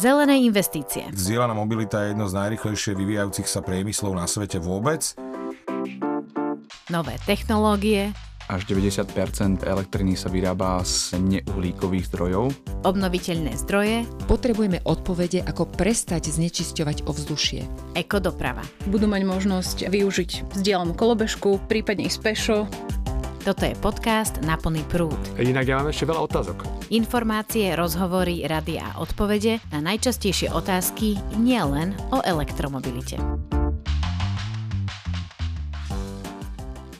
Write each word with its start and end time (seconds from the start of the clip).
Zelené 0.00 0.40
investície. 0.40 1.04
Zdieľaná 1.12 1.52
mobilita 1.52 2.00
je 2.00 2.16
jedno 2.16 2.24
z 2.24 2.32
najrychlejšie 2.32 2.96
vyvíjajúcich 2.96 3.44
sa 3.44 3.60
priemyslov 3.60 4.16
na 4.16 4.24
svete 4.24 4.56
vôbec. 4.56 5.04
Nové 6.88 7.20
technológie. 7.28 8.16
Až 8.48 8.66
90% 8.68 9.62
elektriny 9.62 10.16
sa 10.16 10.32
vyrába 10.32 10.80
z 10.82 11.14
neuhlíkových 11.20 12.08
zdrojov. 12.08 12.52
Obnoviteľné 12.88 13.54
zdroje. 13.64 14.08
Potrebujeme 14.26 14.82
odpovede, 14.82 15.44
ako 15.46 15.68
prestať 15.68 16.32
znečisťovať 16.32 17.06
ovzdušie. 17.06 17.60
Ekodoprava. 17.94 18.64
Budú 18.88 19.06
mať 19.06 19.22
možnosť 19.28 19.76
využiť 19.92 20.56
vzdielanú 20.56 20.96
kolobežku, 20.96 21.60
prípadne 21.68 22.08
ísť 22.08 22.20
pešo. 22.20 22.58
Toto 23.44 23.62
je 23.62 23.76
podcast 23.78 24.40
Na 24.42 24.58
plný 24.58 24.82
prúd. 24.88 25.18
Inak 25.38 25.68
ja 25.68 25.78
mám 25.78 25.92
ešte 25.92 26.08
veľa 26.08 26.26
otázok. 26.26 26.81
Informácie, 26.92 27.72
rozhovory, 27.72 28.44
rady 28.44 28.76
a 28.76 29.00
odpovede 29.00 29.64
na 29.72 29.80
najčastejšie 29.80 30.52
otázky 30.52 31.16
nielen 31.40 31.96
o 32.12 32.20
elektromobilite. 32.20 33.16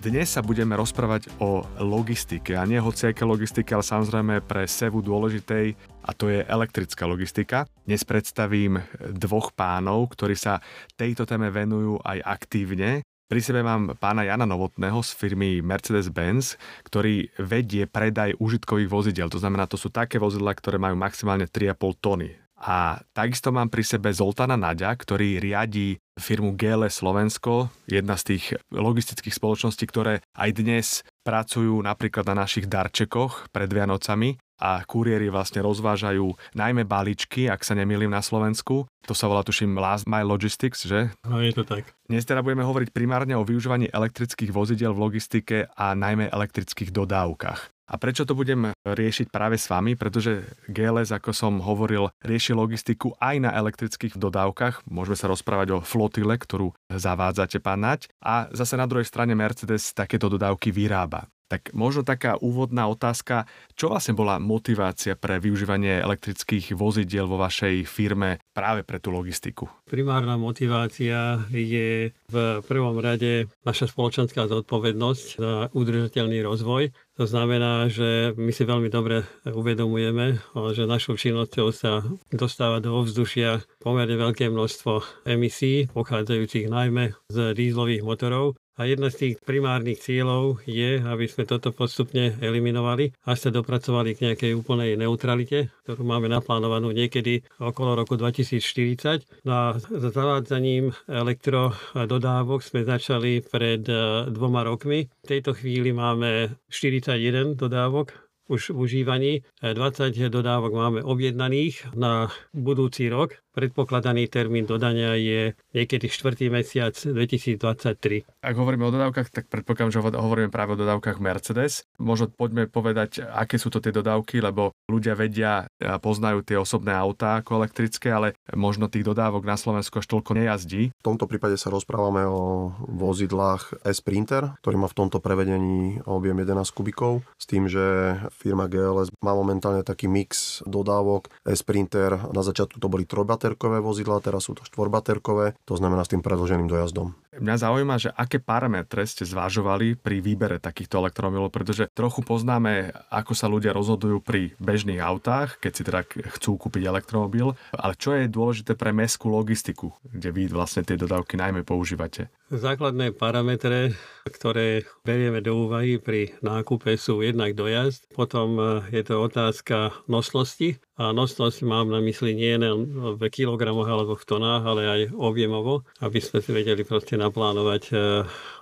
Dnes 0.00 0.32
sa 0.32 0.40
budeme 0.40 0.80
rozprávať 0.80 1.28
o 1.44 1.60
logistike 1.84 2.56
a 2.56 2.64
nie 2.64 2.80
hociaké 2.80 3.20
logistike, 3.28 3.76
ale 3.76 3.84
samozrejme 3.84 4.40
pre 4.40 4.64
Sevu 4.64 5.04
dôležitej 5.04 5.76
a 6.08 6.10
to 6.16 6.32
je 6.32 6.40
elektrická 6.40 7.04
logistika. 7.04 7.68
Dnes 7.84 8.00
predstavím 8.00 8.80
dvoch 9.12 9.52
pánov, 9.52 10.08
ktorí 10.16 10.40
sa 10.40 10.64
tejto 10.96 11.28
téme 11.28 11.52
venujú 11.52 12.00
aj 12.00 12.18
aktívne 12.24 13.04
pri 13.32 13.40
sebe 13.40 13.64
mám 13.64 13.96
pána 13.96 14.28
Jana 14.28 14.44
Novotného 14.44 15.00
z 15.00 15.16
firmy 15.16 15.64
Mercedes-Benz, 15.64 16.60
ktorý 16.84 17.32
vedie 17.40 17.88
predaj 17.88 18.36
užitkových 18.36 18.92
vozidel. 18.92 19.32
To 19.32 19.40
znamená, 19.40 19.64
to 19.64 19.80
sú 19.80 19.88
také 19.88 20.20
vozidla, 20.20 20.52
ktoré 20.52 20.76
majú 20.76 21.00
maximálne 21.00 21.48
3,5 21.48 21.96
tony. 21.96 22.28
A 22.62 23.02
takisto 23.10 23.50
mám 23.50 23.66
pri 23.66 23.82
sebe 23.82 24.14
Zoltana 24.14 24.54
Naďa, 24.54 24.94
ktorý 24.94 25.42
riadí 25.42 25.98
firmu 26.14 26.54
GL 26.54 26.86
Slovensko, 26.86 27.74
jedna 27.90 28.14
z 28.14 28.36
tých 28.36 28.54
logistických 28.70 29.34
spoločností, 29.34 29.82
ktoré 29.90 30.22
aj 30.38 30.50
dnes 30.54 30.86
pracujú 31.26 31.82
napríklad 31.82 32.22
na 32.30 32.46
našich 32.46 32.70
darčekoch 32.70 33.50
pred 33.50 33.66
Vianocami 33.66 34.38
a 34.62 34.78
kuriéri 34.86 35.26
vlastne 35.26 35.58
rozvážajú 35.58 36.38
najmä 36.54 36.86
balíčky, 36.86 37.50
ak 37.50 37.66
sa 37.66 37.74
nemýlim 37.74 38.14
na 38.14 38.22
Slovensku. 38.22 38.86
To 39.10 39.14
sa 39.18 39.26
volá, 39.26 39.42
tuším, 39.42 39.74
Last 39.74 40.06
Mile 40.06 40.30
Logistics, 40.30 40.86
že? 40.86 41.10
No, 41.26 41.42
je 41.42 41.50
to 41.50 41.66
tak. 41.66 41.90
Dnes 42.06 42.22
teda 42.22 42.46
budeme 42.46 42.62
hovoriť 42.62 42.94
primárne 42.94 43.34
o 43.34 43.42
využívaní 43.42 43.90
elektrických 43.90 44.54
vozidel 44.54 44.94
v 44.94 45.02
logistike 45.02 45.66
a 45.66 45.98
najmä 45.98 46.30
elektrických 46.30 46.94
dodávkach. 46.94 47.74
A 47.92 48.00
prečo 48.00 48.24
to 48.24 48.32
budem 48.32 48.72
riešiť 48.88 49.28
práve 49.28 49.60
s 49.60 49.68
vami? 49.68 50.00
Pretože 50.00 50.48
GLS, 50.72 51.12
ako 51.12 51.36
som 51.36 51.60
hovoril, 51.60 52.08
rieši 52.24 52.56
logistiku 52.56 53.12
aj 53.20 53.36
na 53.44 53.50
elektrických 53.52 54.16
dodávkach. 54.16 54.88
Môžeme 54.88 55.20
sa 55.20 55.28
rozprávať 55.28 55.68
o 55.76 55.78
flotile, 55.84 56.40
ktorú 56.40 56.72
zavádzate, 56.88 57.60
pán 57.60 57.84
Nať. 57.84 58.08
A 58.24 58.48
zase 58.56 58.80
na 58.80 58.88
druhej 58.88 59.04
strane 59.04 59.36
Mercedes 59.36 59.92
takéto 59.92 60.32
dodávky 60.32 60.72
vyrába. 60.72 61.28
Tak 61.52 61.76
možno 61.76 62.00
taká 62.00 62.40
úvodná 62.40 62.88
otázka, 62.88 63.44
čo 63.76 63.92
vlastne 63.92 64.16
bola 64.16 64.40
motivácia 64.40 65.20
pre 65.20 65.36
využívanie 65.36 66.00
elektrických 66.00 66.72
vozidiel 66.72 67.28
vo 67.28 67.36
vašej 67.36 67.84
firme 67.84 68.40
práve 68.56 68.88
pre 68.88 68.96
tú 68.96 69.12
logistiku? 69.12 69.68
Primárna 69.84 70.40
motivácia 70.40 71.44
je 71.52 72.08
v 72.32 72.36
prvom 72.64 72.96
rade 73.04 73.52
naša 73.68 73.84
spoločenská 73.92 74.48
zodpovednosť 74.48 75.26
za 75.36 75.68
udržateľný 75.76 76.40
rozvoj. 76.40 76.88
To 77.20 77.28
znamená, 77.28 77.92
že 77.92 78.32
my 78.40 78.48
si 78.48 78.64
veľmi 78.64 78.88
dobre 78.88 79.28
uvedomujeme, 79.44 80.40
že 80.72 80.88
našou 80.88 81.20
činnosťou 81.20 81.68
sa 81.68 82.00
dostáva 82.32 82.80
do 82.80 82.96
ovzdušia 82.96 83.60
pomerne 83.84 84.16
veľké 84.16 84.48
množstvo 84.48 85.28
emisí, 85.28 85.92
pochádzajúcich 85.92 86.72
najmä 86.72 87.12
z 87.28 87.52
dízlových 87.52 88.00
motorov 88.00 88.56
a 88.78 88.88
jedna 88.88 89.12
z 89.12 89.16
tých 89.16 89.34
primárnych 89.44 90.00
cieľov 90.00 90.64
je, 90.64 90.96
aby 91.00 91.28
sme 91.28 91.44
toto 91.44 91.76
postupne 91.76 92.32
eliminovali, 92.40 93.12
až 93.28 93.48
sa 93.48 93.50
dopracovali 93.52 94.16
k 94.16 94.32
nejakej 94.32 94.52
úplnej 94.56 94.96
neutralite, 94.96 95.68
ktorú 95.84 96.02
máme 96.08 96.32
naplánovanú 96.32 96.88
niekedy 96.88 97.44
okolo 97.60 98.00
roku 98.00 98.16
2040. 98.16 99.44
No 99.44 99.52
a 99.52 99.64
za 99.76 100.08
zavádzaním 100.08 100.88
elektrododávok 101.04 102.64
sme 102.64 102.88
začali 102.88 103.44
pred 103.44 103.84
eh, 103.84 104.28
dvoma 104.32 104.64
rokmi. 104.64 105.12
V 105.20 105.26
tejto 105.28 105.52
chvíli 105.52 105.92
máme 105.92 106.56
41 106.72 107.60
dodávok 107.60 108.32
už 108.52 108.70
v 108.70 108.76
užívaní. 108.76 109.32
20 109.62 110.28
dodávok 110.28 110.72
máme 110.74 111.00
objednaných 111.00 111.94
na 111.96 112.28
budúci 112.52 113.08
rok 113.08 113.38
Predpokladaný 113.52 114.32
termín 114.32 114.64
dodania 114.64 115.12
je 115.12 115.52
niekedy 115.76 116.08
4. 116.08 116.48
mesiac 116.48 116.96
2023. 116.96 118.24
Ak 118.40 118.56
hovoríme 118.56 118.88
o 118.88 118.94
dodávkach, 118.96 119.28
tak 119.28 119.52
predpokladám, 119.52 119.92
že 119.92 120.00
hovoríme 120.00 120.48
práve 120.48 120.72
o 120.72 120.80
dodávkach 120.80 121.20
Mercedes. 121.20 121.84
Možno 122.00 122.32
poďme 122.32 122.64
povedať, 122.64 123.20
aké 123.20 123.60
sú 123.60 123.68
to 123.68 123.84
tie 123.84 123.92
dodávky, 123.92 124.40
lebo 124.40 124.72
ľudia 124.88 125.12
vedia 125.12 125.68
a 125.84 126.00
poznajú 126.00 126.40
tie 126.40 126.56
osobné 126.56 126.96
autá 126.96 127.44
ako 127.44 127.60
elektrické, 127.60 128.08
ale 128.08 128.40
možno 128.56 128.88
tých 128.88 129.04
dodávok 129.04 129.44
na 129.44 129.60
Slovensku 129.60 130.00
až 130.00 130.08
toľko 130.08 130.32
nejazdí. 130.32 130.88
V 130.96 131.04
tomto 131.04 131.28
prípade 131.28 131.60
sa 131.60 131.68
rozprávame 131.68 132.24
o 132.24 132.72
vozidlách 132.88 133.84
S-Printer, 133.84 134.56
ktorý 134.64 134.80
má 134.80 134.88
v 134.88 134.96
tomto 134.96 135.20
prevedení 135.20 136.00
objem 136.08 136.40
11 136.40 136.72
kubikov, 136.72 137.20
s 137.36 137.44
tým, 137.44 137.68
že 137.68 138.16
firma 138.32 138.64
GLS 138.64 139.12
má 139.20 139.36
momentálne 139.36 139.84
taký 139.84 140.08
mix 140.08 140.64
dodávok 140.64 141.28
S-Printer. 141.44 142.32
Na 142.32 142.40
začiatku 142.40 142.80
to 142.80 142.88
boli 142.88 143.04
trojbat 143.04 143.41
baterkové 143.42 143.82
vozidlá, 143.82 144.22
teraz 144.22 144.46
sú 144.46 144.54
to 144.54 144.62
štvorbaterkové, 144.62 145.58
to 145.66 145.74
znamená 145.74 146.06
s 146.06 146.14
tým 146.14 146.22
predlženým 146.22 146.70
dojazdom. 146.70 147.18
Mňa 147.34 147.56
zaujíma, 147.58 147.98
že 147.98 148.14
aké 148.14 148.38
parametre 148.38 149.02
ste 149.02 149.26
zvažovali 149.26 149.98
pri 149.98 150.22
výbere 150.22 150.62
takýchto 150.62 151.02
elektromobilov, 151.02 151.50
pretože 151.50 151.90
trochu 151.90 152.22
poznáme, 152.22 152.94
ako 153.10 153.34
sa 153.34 153.50
ľudia 153.50 153.74
rozhodujú 153.74 154.22
pri 154.22 154.54
bežných 154.62 155.02
autách, 155.02 155.58
keď 155.58 155.72
si 155.74 155.82
teda 155.82 156.00
chcú 156.38 156.54
kúpiť 156.54 156.86
elektromobil, 156.86 157.58
ale 157.74 157.98
čo 157.98 158.14
je 158.14 158.30
dôležité 158.30 158.78
pre 158.78 158.94
mestskú 158.94 159.26
logistiku, 159.26 159.90
kde 160.06 160.30
vy 160.30 160.42
vlastne 160.46 160.86
tie 160.86 160.94
dodávky 160.94 161.34
najmä 161.34 161.66
používate? 161.66 162.30
Základné 162.52 163.16
parametre, 163.16 163.96
ktoré 164.28 164.84
berieme 165.08 165.40
do 165.40 165.56
úvahy 165.64 165.96
pri 165.96 166.36
nákupe 166.44 167.00
sú 167.00 167.24
jednak 167.24 167.56
dojazd, 167.56 168.12
potom 168.12 168.60
je 168.92 169.00
to 169.00 169.24
otázka 169.24 169.96
nosnosti, 170.04 170.76
a 171.00 171.16
nosnosť 171.16 171.64
mám 171.64 171.88
na 171.88 172.04
mysli 172.04 172.36
nie 172.36 172.52
len 172.60 172.84
v 173.16 173.22
kilogramoch 173.32 173.88
alebo 173.88 174.12
v 174.12 174.28
tonách, 174.28 174.62
ale 174.68 174.82
aj 174.84 175.00
objemovo, 175.16 175.88
aby 176.04 176.20
sme 176.20 176.44
si 176.44 176.52
vedeli 176.52 176.84
proste 176.84 177.16
naplánovať 177.16 177.82
e, 177.88 177.92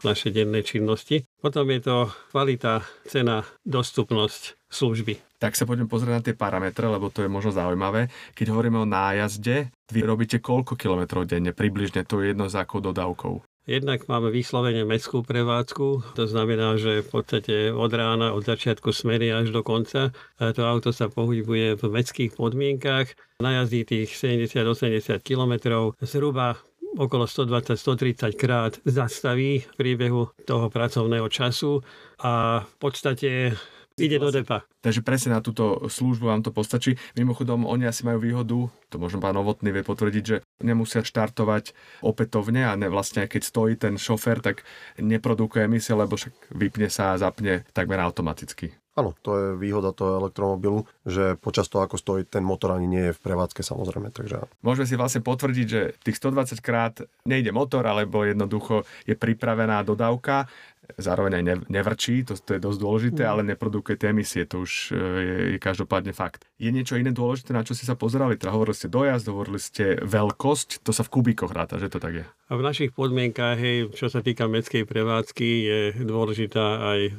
naše 0.07 0.31
denné 0.31 0.63
činnosti. 0.63 1.27
Potom 1.43 1.67
je 1.75 1.83
to 1.83 1.97
kvalita, 2.31 2.87
cena, 3.11 3.43
dostupnosť 3.67 4.71
služby. 4.71 5.19
Tak 5.43 5.59
sa 5.59 5.67
poďme 5.67 5.91
pozrieť 5.91 6.15
na 6.15 6.23
tie 6.23 6.39
parametre, 6.39 6.87
lebo 6.87 7.11
to 7.11 7.27
je 7.27 7.33
možno 7.33 7.51
zaujímavé. 7.51 8.07
Keď 8.39 8.55
hovoríme 8.55 8.79
o 8.79 8.87
nájazde, 8.87 9.75
vy 9.91 10.01
robíte 10.07 10.39
koľko 10.39 10.79
kilometrov 10.79 11.27
denne? 11.27 11.51
Približne 11.51 12.07
to 12.07 12.23
je 12.23 12.31
jedno 12.31 12.47
za 12.47 12.63
akou 12.63 12.79
dodávkou. 12.79 13.50
Jednak 13.69 14.09
máme 14.09 14.33
vyslovene 14.33 14.89
mestskú 14.89 15.21
prevádzku, 15.21 16.17
to 16.17 16.25
znamená, 16.25 16.81
že 16.81 17.05
v 17.05 17.09
podstate 17.13 17.55
od 17.71 17.93
rána, 17.93 18.33
od 18.33 18.43
začiatku 18.43 18.89
smery 18.89 19.29
až 19.31 19.53
do 19.53 19.61
konca 19.61 20.11
to 20.41 20.63
auto 20.65 20.91
sa 20.97 21.13
pohybuje 21.13 21.77
v 21.77 21.85
mestských 21.93 22.35
podmienkach. 22.35 23.13
Najazdí 23.39 23.85
tých 23.85 24.17
70-80 24.17 25.21
km, 25.21 25.53
zhruba 26.01 26.57
okolo 26.99 27.29
120-130 27.29 28.35
krát 28.35 28.81
zastaví 28.83 29.63
v 29.63 29.73
priebehu 29.77 30.35
toho 30.49 30.67
pracovného 30.67 31.29
času 31.31 31.85
a 32.25 32.65
v 32.67 32.75
podstate 32.81 33.55
ide 34.01 34.17
do 34.17 34.33
depa. 34.33 34.65
Takže 34.81 35.05
presne 35.05 35.37
na 35.37 35.45
túto 35.45 35.87
službu 35.93 36.33
vám 36.33 36.41
to 36.41 36.51
postačí. 36.51 36.97
Mimochodom, 37.15 37.69
oni 37.69 37.85
asi 37.85 38.03
majú 38.09 38.25
výhodu, 38.25 38.59
to 38.89 38.97
možno 38.97 39.21
pán 39.21 39.37
Novotný 39.37 39.71
vie 39.71 39.85
potvrdiť, 39.85 40.25
že 40.25 40.37
nemusia 40.65 41.05
štartovať 41.05 41.77
opätovne 42.01 42.65
a 42.65 42.73
ne, 42.81 42.89
vlastne 42.89 43.29
keď 43.29 43.43
stojí 43.45 43.77
ten 43.77 44.01
šofér, 44.01 44.41
tak 44.41 44.65
neprodukuje 44.97 45.69
emisie, 45.69 45.93
lebo 45.93 46.17
však 46.17 46.57
vypne 46.57 46.89
sa 46.89 47.13
a 47.13 47.21
zapne 47.21 47.69
takmer 47.77 48.01
automaticky. 48.01 48.73
Áno, 48.99 49.15
to 49.23 49.31
je 49.39 49.47
výhoda 49.55 49.95
toho 49.95 50.19
elektromobilu, 50.19 50.83
že 51.07 51.39
počas 51.39 51.71
toho, 51.71 51.87
ako 51.87 51.95
stojí, 51.95 52.27
ten 52.27 52.43
motor 52.43 52.75
ani 52.75 52.91
nie 52.91 53.05
je 53.09 53.17
v 53.17 53.23
prevádzke 53.23 53.63
samozrejme. 53.63 54.11
Takže... 54.11 54.51
Môžeme 54.67 54.85
si 54.85 54.99
vlastne 54.99 55.23
potvrdiť, 55.23 55.67
že 55.71 55.95
tých 56.03 56.19
120 56.19 56.59
krát 56.59 56.99
nejde 57.23 57.55
motor, 57.55 57.87
alebo 57.87 58.27
jednoducho 58.27 58.83
je 59.07 59.15
pripravená 59.15 59.87
dodávka 59.87 60.51
zároveň 60.97 61.43
aj 61.43 61.45
nevrčí, 61.69 62.25
to, 62.25 62.35
to 62.39 62.57
je 62.57 62.61
dosť 62.61 62.79
dôležité, 62.81 63.23
mm. 63.27 63.31
ale 63.31 63.43
neprodukuje 63.55 64.01
tie 64.01 64.11
emisie, 64.11 64.49
to 64.49 64.65
už 64.65 64.91
e, 64.91 64.99
je, 64.99 65.37
je 65.55 65.59
každopádne 65.59 66.17
fakt. 66.17 66.49
Je 66.57 66.73
niečo 66.73 66.97
iné 66.97 67.15
dôležité, 67.15 67.55
na 67.55 67.63
čo 67.63 67.77
ste 67.77 67.87
sa 67.87 67.95
pozerali? 67.95 68.41
Teda 68.41 68.55
hovorili 68.55 68.77
ste 68.77 68.89
dojazd, 68.91 69.27
hovorili 69.31 69.61
ste 69.61 70.01
veľkosť, 70.03 70.83
to 70.83 70.91
sa 70.91 71.07
v 71.07 71.13
kubíkoch 71.13 71.53
ráta, 71.55 71.79
že 71.79 71.93
to 71.93 72.03
tak 72.03 72.13
je? 72.23 72.25
A 72.51 72.53
v 72.59 72.67
našich 72.67 72.91
podmienkách, 72.91 73.57
hej, 73.63 73.77
čo 73.95 74.11
sa 74.11 74.25
týka 74.25 74.51
mestskej 74.51 74.83
prevádzky, 74.83 75.49
je 75.71 75.81
dôležitá 76.03 76.67
aj 76.83 77.01
e, 77.07 77.13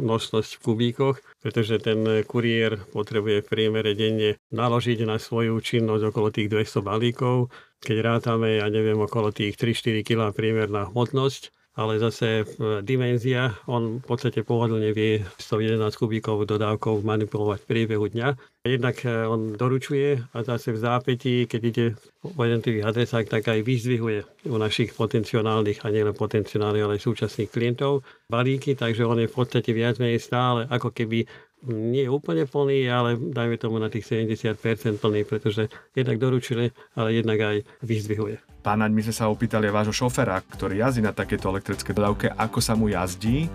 množstnosť 0.00 0.50
v 0.58 0.62
kubíkoch, 0.62 1.16
pretože 1.38 1.78
ten 1.78 2.26
kuriér 2.26 2.82
potrebuje 2.90 3.46
v 3.46 3.50
priemere 3.50 3.94
denne 3.94 4.38
naložiť 4.50 5.06
na 5.06 5.22
svoju 5.22 5.58
činnosť 5.62 6.10
okolo 6.10 6.34
tých 6.34 6.50
200 6.50 6.82
balíkov, 6.82 7.50
keď 7.82 7.96
rátame, 7.98 8.62
ja 8.62 8.70
neviem, 8.70 8.98
okolo 9.02 9.34
tých 9.34 9.58
3-4 9.58 10.06
kg 10.06 10.30
priemerná 10.30 10.86
hmotnosť, 10.94 11.50
ale 11.72 11.96
zase 11.96 12.44
dimenzia, 12.84 13.56
on 13.64 14.04
v 14.04 14.04
podstate 14.04 14.44
pohodlne 14.44 14.92
vie 14.92 15.24
111 15.40 15.80
kubíkov 15.96 16.44
dodávkov 16.44 17.00
manipulovať 17.00 17.64
v 17.64 17.68
priebehu 17.68 18.06
dňa. 18.12 18.28
Jednak 18.68 19.00
e, 19.02 19.24
on 19.24 19.56
doručuje 19.56 20.20
a 20.20 20.38
zase 20.44 20.76
v 20.76 20.82
zápätí, 20.84 21.34
keď 21.48 21.60
ide 21.64 21.86
po 22.20 22.44
jednotlivých 22.44 22.86
adresách, 22.86 23.26
tak 23.26 23.48
aj 23.48 23.64
vyzdvihuje 23.64 24.20
u 24.52 24.56
našich 24.60 24.92
potenciálnych 24.92 25.82
a 25.82 25.88
nielen 25.88 26.12
potenciálnych, 26.12 26.84
ale 26.84 26.94
aj 27.00 27.06
súčasných 27.08 27.48
klientov 27.48 28.04
balíky, 28.28 28.76
takže 28.76 29.08
on 29.08 29.24
je 29.24 29.32
v 29.32 29.34
podstate 29.34 29.72
viac 29.72 29.96
menej 29.96 30.20
stále 30.20 30.68
ako 30.68 30.92
keby 30.92 31.24
nie 31.66 32.02
je 32.06 32.10
úplne 32.10 32.42
plný, 32.42 32.90
ale 32.90 33.14
dajme 33.14 33.56
tomu 33.58 33.78
na 33.78 33.86
tých 33.86 34.06
70% 34.10 34.98
plný, 34.98 35.22
pretože 35.22 35.70
jednak 35.94 36.18
doručuje, 36.18 36.74
ale 36.98 37.08
jednak 37.14 37.38
aj 37.38 37.56
vyzdvihuje. 37.86 38.42
Pán 38.62 38.82
my 38.82 39.02
sme 39.02 39.14
sa 39.14 39.30
opýtali 39.30 39.70
vášho 39.70 39.94
šofera, 39.94 40.38
ktorý 40.42 40.82
jazdí 40.82 41.02
na 41.02 41.14
takéto 41.14 41.50
elektrické 41.50 41.94
dodávke, 41.94 42.30
ako 42.34 42.58
sa 42.62 42.74
mu 42.78 42.90
jazdí. 42.90 43.50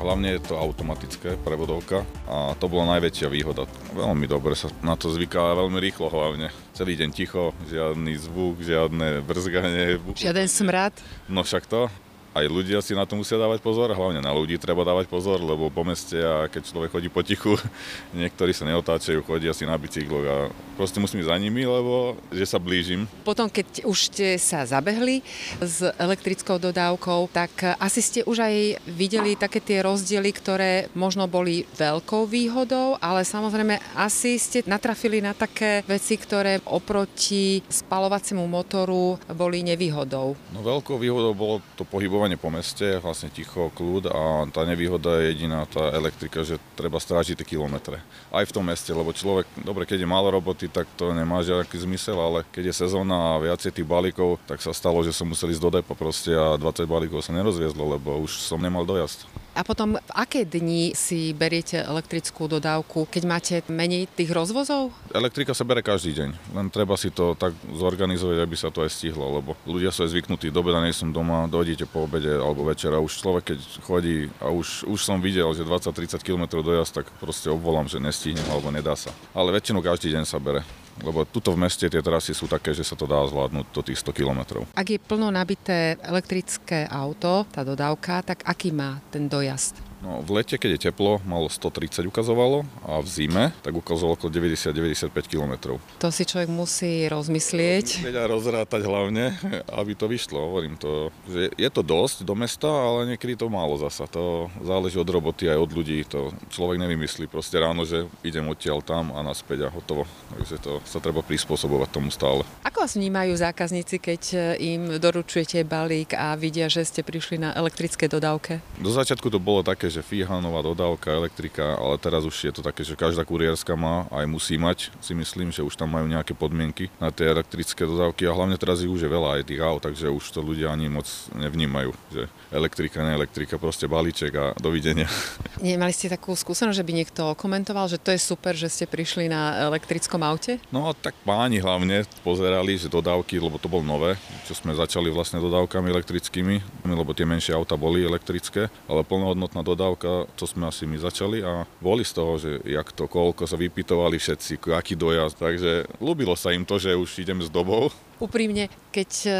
Hlavne 0.00 0.32
je 0.32 0.40
to 0.40 0.56
automatické 0.56 1.36
prevodovka 1.44 2.08
a 2.24 2.56
to 2.56 2.72
bola 2.72 2.96
najväčšia 2.96 3.28
výhoda. 3.28 3.68
Veľmi 3.92 4.24
dobre 4.24 4.56
sa 4.56 4.72
na 4.80 4.96
to 4.96 5.12
zvyká 5.12 5.52
veľmi 5.52 5.76
rýchlo 5.76 6.08
hlavne. 6.08 6.48
Celý 6.72 6.96
deň 6.96 7.10
ticho, 7.12 7.52
žiadny 7.68 8.16
zvuk, 8.16 8.64
žiadne 8.64 9.20
brzganie. 9.20 10.00
Žiaden 10.16 10.48
smrad. 10.48 10.96
No 11.28 11.44
však 11.44 11.68
to 11.68 11.92
aj 12.30 12.46
ľudia 12.46 12.78
si 12.78 12.94
na 12.94 13.02
to 13.02 13.18
musia 13.18 13.34
dávať 13.34 13.58
pozor, 13.58 13.90
hlavne 13.90 14.22
na 14.22 14.30
ľudí 14.30 14.54
treba 14.54 14.86
dávať 14.86 15.10
pozor, 15.10 15.42
lebo 15.42 15.66
po 15.66 15.82
meste 15.82 16.14
a 16.14 16.46
keď 16.46 16.62
človek 16.70 16.90
chodí 16.94 17.08
potichu, 17.10 17.58
niektorí 18.14 18.54
sa 18.54 18.66
neotáčajú, 18.70 19.26
chodia 19.26 19.50
si 19.50 19.66
na 19.66 19.74
bicykloch 19.74 20.26
a 20.26 20.36
proste 20.78 21.02
musím 21.02 21.26
ísť 21.26 21.30
za 21.30 21.38
nimi, 21.42 21.66
lebo 21.66 22.14
že 22.30 22.46
sa 22.46 22.62
blížim. 22.62 23.10
Potom, 23.26 23.50
keď 23.50 23.82
už 23.82 23.98
ste 24.08 24.38
sa 24.38 24.62
zabehli 24.62 25.26
s 25.58 25.82
elektrickou 25.98 26.62
dodávkou, 26.62 27.28
tak 27.34 27.76
asi 27.82 28.00
ste 28.00 28.20
už 28.24 28.46
aj 28.46 28.54
videli 28.86 29.34
také 29.34 29.58
tie 29.58 29.82
rozdiely, 29.82 30.30
ktoré 30.30 30.72
možno 30.94 31.26
boli 31.26 31.66
veľkou 31.74 32.30
výhodou, 32.30 32.94
ale 33.02 33.26
samozrejme 33.26 33.76
asi 33.98 34.38
ste 34.38 34.62
natrafili 34.70 35.18
na 35.18 35.34
také 35.34 35.82
veci, 35.84 36.14
ktoré 36.14 36.62
oproti 36.64 37.60
spalovaciemu 37.66 38.46
motoru 38.46 39.18
boli 39.34 39.66
nevýhodou. 39.66 40.38
No 40.54 40.62
veľkou 40.62 40.96
výhodou 40.96 41.34
bolo 41.34 41.56
to 41.74 41.82
pohybovanie 41.82 42.19
cestovanie 42.20 42.36
po 42.36 42.52
meste, 42.52 43.00
vlastne 43.00 43.32
ticho, 43.32 43.72
kľud 43.72 44.12
a 44.12 44.44
tá 44.52 44.68
nevýhoda 44.68 45.24
je 45.24 45.32
jediná 45.32 45.64
tá 45.64 45.88
elektrika, 45.96 46.44
že 46.44 46.60
treba 46.76 47.00
strážiť 47.00 47.40
tie 47.40 47.56
kilometre. 47.56 47.96
Aj 48.28 48.44
v 48.44 48.52
tom 48.52 48.68
meste, 48.68 48.92
lebo 48.92 49.08
človek, 49.16 49.48
dobre, 49.64 49.88
keď 49.88 50.04
je 50.04 50.12
málo 50.12 50.28
roboty, 50.28 50.68
tak 50.68 50.84
to 51.00 51.16
nemá 51.16 51.40
žiadny 51.40 51.72
zmysel, 51.72 52.20
ale 52.20 52.44
keď 52.52 52.68
je 52.68 52.80
sezóna 52.84 53.40
a 53.40 53.40
viacej 53.40 53.72
tých 53.72 53.88
balíkov, 53.88 54.36
tak 54.44 54.60
sa 54.60 54.76
stalo, 54.76 55.00
že 55.00 55.16
som 55.16 55.32
musel 55.32 55.48
ísť 55.48 55.64
do 55.64 55.70
depa 55.80 55.96
proste 55.96 56.36
a 56.36 56.60
20 56.60 56.84
balíkov 56.84 57.24
sa 57.24 57.32
nerozviezlo, 57.32 57.96
lebo 57.96 58.20
už 58.20 58.36
som 58.36 58.60
nemal 58.60 58.84
dojazd. 58.84 59.24
A 59.60 59.62
potom 59.62 60.00
v 60.00 60.12
aké 60.16 60.48
dni 60.48 60.96
si 60.96 61.36
beriete 61.36 61.84
elektrickú 61.84 62.48
dodávku, 62.48 63.04
keď 63.04 63.22
máte 63.28 63.54
menej 63.68 64.08
tých 64.08 64.32
rozvozov? 64.32 64.88
Elektrika 65.12 65.52
sa 65.52 65.68
bere 65.68 65.84
každý 65.84 66.16
deň, 66.16 66.56
len 66.56 66.72
treba 66.72 66.96
si 66.96 67.12
to 67.12 67.36
tak 67.36 67.52
zorganizovať, 67.68 68.40
aby 68.40 68.56
sa 68.56 68.72
to 68.72 68.80
aj 68.80 68.88
stihlo, 68.88 69.36
lebo 69.36 69.52
ľudia 69.68 69.92
sú 69.92 70.08
aj 70.08 70.16
zvyknutí, 70.16 70.48
do 70.48 70.64
nie 70.64 70.96
som 70.96 71.12
doma, 71.12 71.44
dojdete 71.44 71.84
po 71.84 72.08
obede 72.08 72.40
alebo 72.40 72.64
večera, 72.64 73.04
už 73.04 73.20
človek 73.20 73.52
keď 73.52 73.60
chodí 73.84 74.32
a 74.40 74.48
už, 74.48 74.88
už 74.88 75.00
som 75.04 75.20
videl, 75.20 75.52
že 75.52 75.68
20-30 75.68 76.24
km 76.24 76.64
dojazd, 76.64 77.04
tak 77.04 77.12
proste 77.20 77.52
obvolám, 77.52 77.84
že 77.84 78.00
nestihnem 78.00 78.48
alebo 78.48 78.72
nedá 78.72 78.96
sa. 78.96 79.12
Ale 79.36 79.52
väčšinou 79.52 79.84
každý 79.84 80.16
deň 80.16 80.24
sa 80.24 80.40
bere 80.40 80.64
lebo 81.02 81.26
tuto 81.26 81.52
v 81.52 81.66
meste 81.66 81.88
tie 81.90 82.00
trasy 82.04 82.32
sú 82.32 82.46
také, 82.46 82.72
že 82.72 82.86
sa 82.86 82.94
to 82.94 83.04
dá 83.04 83.20
zvládnuť 83.26 83.66
do 83.72 83.82
tých 83.84 83.98
100 84.00 84.16
km. 84.16 84.40
Ak 84.72 84.86
je 84.88 85.00
plno 85.00 85.28
nabité 85.32 85.98
elektrické 86.04 86.86
auto, 86.86 87.44
tá 87.50 87.66
dodávka, 87.66 88.22
tak 88.22 88.46
aký 88.46 88.70
má 88.70 89.02
ten 89.10 89.26
dojazd? 89.26 89.89
No, 90.00 90.24
v 90.24 90.40
lete, 90.40 90.56
keď 90.56 90.70
je 90.74 90.80
teplo, 90.88 91.20
malo 91.28 91.52
130 91.52 92.08
ukazovalo 92.08 92.64
a 92.88 93.04
v 93.04 93.08
zime 93.08 93.52
tak 93.60 93.76
ukazovalo 93.76 94.16
okolo 94.16 94.32
90-95 94.32 95.12
km. 95.28 95.76
To 96.00 96.08
si 96.08 96.24
človek 96.24 96.48
musí 96.48 97.04
rozmyslieť. 97.04 98.00
Rozmyslieť 98.00 98.16
a 98.16 98.24
rozrátať 98.24 98.80
hlavne, 98.88 99.36
aby 99.76 99.92
to 99.92 100.08
vyšlo. 100.08 100.40
Hovorím 100.40 100.80
to, 100.80 101.12
že 101.28 101.52
je 101.52 101.68
to 101.68 101.84
dosť 101.84 102.24
do 102.24 102.32
mesta, 102.32 102.64
ale 102.64 103.12
niekedy 103.12 103.36
to 103.36 103.52
málo 103.52 103.76
zasa. 103.76 104.08
To 104.08 104.48
záleží 104.64 104.96
od 104.96 105.04
roboty 105.04 105.52
aj 105.52 105.60
od 105.60 105.70
ľudí. 105.76 106.00
To 106.08 106.32
človek 106.48 106.80
nevymyslí 106.80 107.28
proste 107.28 107.60
ráno, 107.60 107.84
že 107.84 108.08
idem 108.24 108.48
odtiaľ 108.48 108.80
tam 108.80 109.12
a 109.12 109.20
naspäť 109.20 109.68
a 109.68 109.74
hotovo. 109.74 110.08
Takže 110.32 110.56
to 110.64 110.72
sa 110.88 110.96
treba 111.04 111.20
prispôsobovať 111.20 111.88
tomu 111.92 112.08
stále. 112.08 112.40
Ako 112.64 112.88
vás 112.88 112.96
vnímajú 112.96 113.36
zákazníci, 113.36 114.00
keď 114.00 114.22
im 114.56 114.96
doručujete 114.96 115.60
balík 115.68 116.16
a 116.16 116.32
vidia, 116.40 116.72
že 116.72 116.88
ste 116.88 117.04
prišli 117.04 117.36
na 117.36 117.52
elektrické 117.52 118.08
dodávke? 118.08 118.64
Do 118.80 118.88
začiatku 118.88 119.28
to 119.28 119.36
bolo 119.36 119.60
také, 119.60 119.89
že 119.90 120.06
fíha, 120.06 120.38
nová 120.38 120.62
dodávka, 120.62 121.10
elektrika, 121.10 121.74
ale 121.76 121.98
teraz 121.98 122.22
už 122.22 122.36
je 122.38 122.52
to 122.54 122.62
také, 122.62 122.86
že 122.86 122.94
každá 122.94 123.26
kurierska 123.26 123.74
má, 123.74 124.06
aj 124.14 124.24
musí 124.30 124.54
mať, 124.54 124.94
si 125.02 125.12
myslím, 125.12 125.50
že 125.50 125.66
už 125.66 125.74
tam 125.74 125.90
majú 125.90 126.06
nejaké 126.06 126.32
podmienky 126.32 126.86
na 127.02 127.10
tie 127.10 127.26
elektrické 127.26 127.82
dodávky 127.82 128.30
a 128.30 128.32
hlavne 128.32 128.54
teraz 128.54 128.80
ich 128.80 128.88
už 128.88 129.02
je 129.02 129.10
veľa 129.10 129.42
aj 129.42 129.42
tých 129.50 129.60
aut, 129.60 129.82
takže 129.82 130.06
už 130.06 130.24
to 130.30 130.40
ľudia 130.40 130.70
ani 130.70 130.86
moc 130.86 131.10
nevnímajú, 131.34 131.90
že 132.14 132.22
elektrika, 132.54 133.02
ne 133.02 133.18
elektrika, 133.18 133.58
proste 133.58 133.90
balíček 133.90 134.32
a 134.38 134.44
dovidenia. 134.56 135.10
Nemali 135.60 135.90
ste 135.90 136.06
takú 136.06 136.32
skúsenosť, 136.38 136.78
že 136.78 136.86
by 136.86 136.92
niekto 136.94 137.22
komentoval, 137.34 137.90
že 137.90 137.98
to 137.98 138.14
je 138.14 138.20
super, 138.22 138.54
že 138.54 138.70
ste 138.70 138.86
prišli 138.86 139.26
na 139.26 139.66
elektrickom 139.66 140.22
aute? 140.22 140.62
No 140.70 140.94
tak 140.94 141.18
páni 141.26 141.58
hlavne 141.58 142.06
pozerali, 142.22 142.78
že 142.78 142.86
dodávky, 142.86 143.42
lebo 143.42 143.58
to 143.58 143.66
bolo 143.66 143.82
nové, 143.82 144.14
čo 144.46 144.54
sme 144.54 144.70
začali 144.72 145.10
vlastne 145.10 145.42
dodávkami 145.42 145.90
elektrickými, 145.90 146.86
lebo 146.86 147.10
tie 147.10 147.26
menšie 147.26 147.52
auta 147.56 147.74
boli 147.74 148.06
elektrické, 148.06 148.70
ale 148.86 149.02
plnohodnotná 149.02 149.66
dodávka 149.66 149.79
dodávka, 149.80 150.28
to 150.36 150.44
sme 150.44 150.68
asi 150.68 150.84
my 150.84 151.00
začali 151.00 151.40
a 151.40 151.64
boli 151.80 152.04
z 152.04 152.12
toho, 152.12 152.36
že 152.36 152.60
jak 152.68 152.92
to, 152.92 153.08
koľko 153.08 153.48
sa 153.48 153.56
vypytovali 153.56 154.20
všetci, 154.20 154.60
aký 154.76 154.92
dojazd, 154.92 155.40
takže 155.40 155.88
ľúbilo 156.04 156.36
sa 156.36 156.52
im 156.52 156.68
to, 156.68 156.76
že 156.76 156.92
už 156.92 157.24
idem 157.24 157.40
s 157.40 157.48
dobou 157.48 157.88
Úprimne, 158.20 158.68
keď 158.92 159.10
e, 159.24 159.30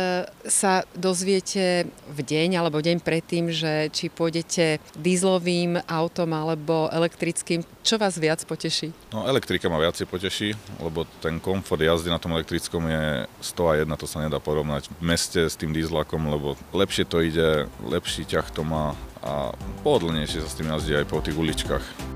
sa 0.48 0.88
dozviete 0.96 1.84
v 2.08 2.20
deň 2.24 2.64
alebo 2.64 2.80
deň 2.80 3.04
predtým, 3.04 3.52
že 3.52 3.92
či 3.92 4.08
pôjdete 4.08 4.80
dízlovým 4.96 5.84
autom 5.84 6.32
alebo 6.32 6.88
elektrickým, 6.88 7.60
čo 7.84 8.00
vás 8.00 8.16
viac 8.16 8.40
poteší? 8.48 8.88
No 9.12 9.28
elektrika 9.28 9.68
ma 9.68 9.76
viacej 9.76 10.08
poteší, 10.08 10.56
lebo 10.80 11.04
ten 11.20 11.36
komfort 11.44 11.84
jazdy 11.84 12.08
na 12.08 12.16
tom 12.16 12.32
elektrickom 12.32 12.88
je 12.88 13.28
101, 13.44 13.84
to 14.00 14.08
sa 14.08 14.24
nedá 14.24 14.40
porovnať 14.40 14.88
v 14.88 15.02
meste 15.04 15.44
s 15.44 15.60
tým 15.60 15.76
dízlakom, 15.76 16.32
lebo 16.32 16.56
lepšie 16.72 17.04
to 17.04 17.20
ide, 17.20 17.68
lepší 17.84 18.24
ťah 18.24 18.48
to 18.48 18.64
má 18.64 18.96
a 19.20 19.52
pohodlnejšie 19.84 20.40
sa 20.40 20.48
s 20.48 20.56
tým 20.56 20.72
jazdí 20.72 20.96
aj 20.96 21.06
po 21.08 21.20
tých 21.20 21.36
uličkách. 21.36 22.09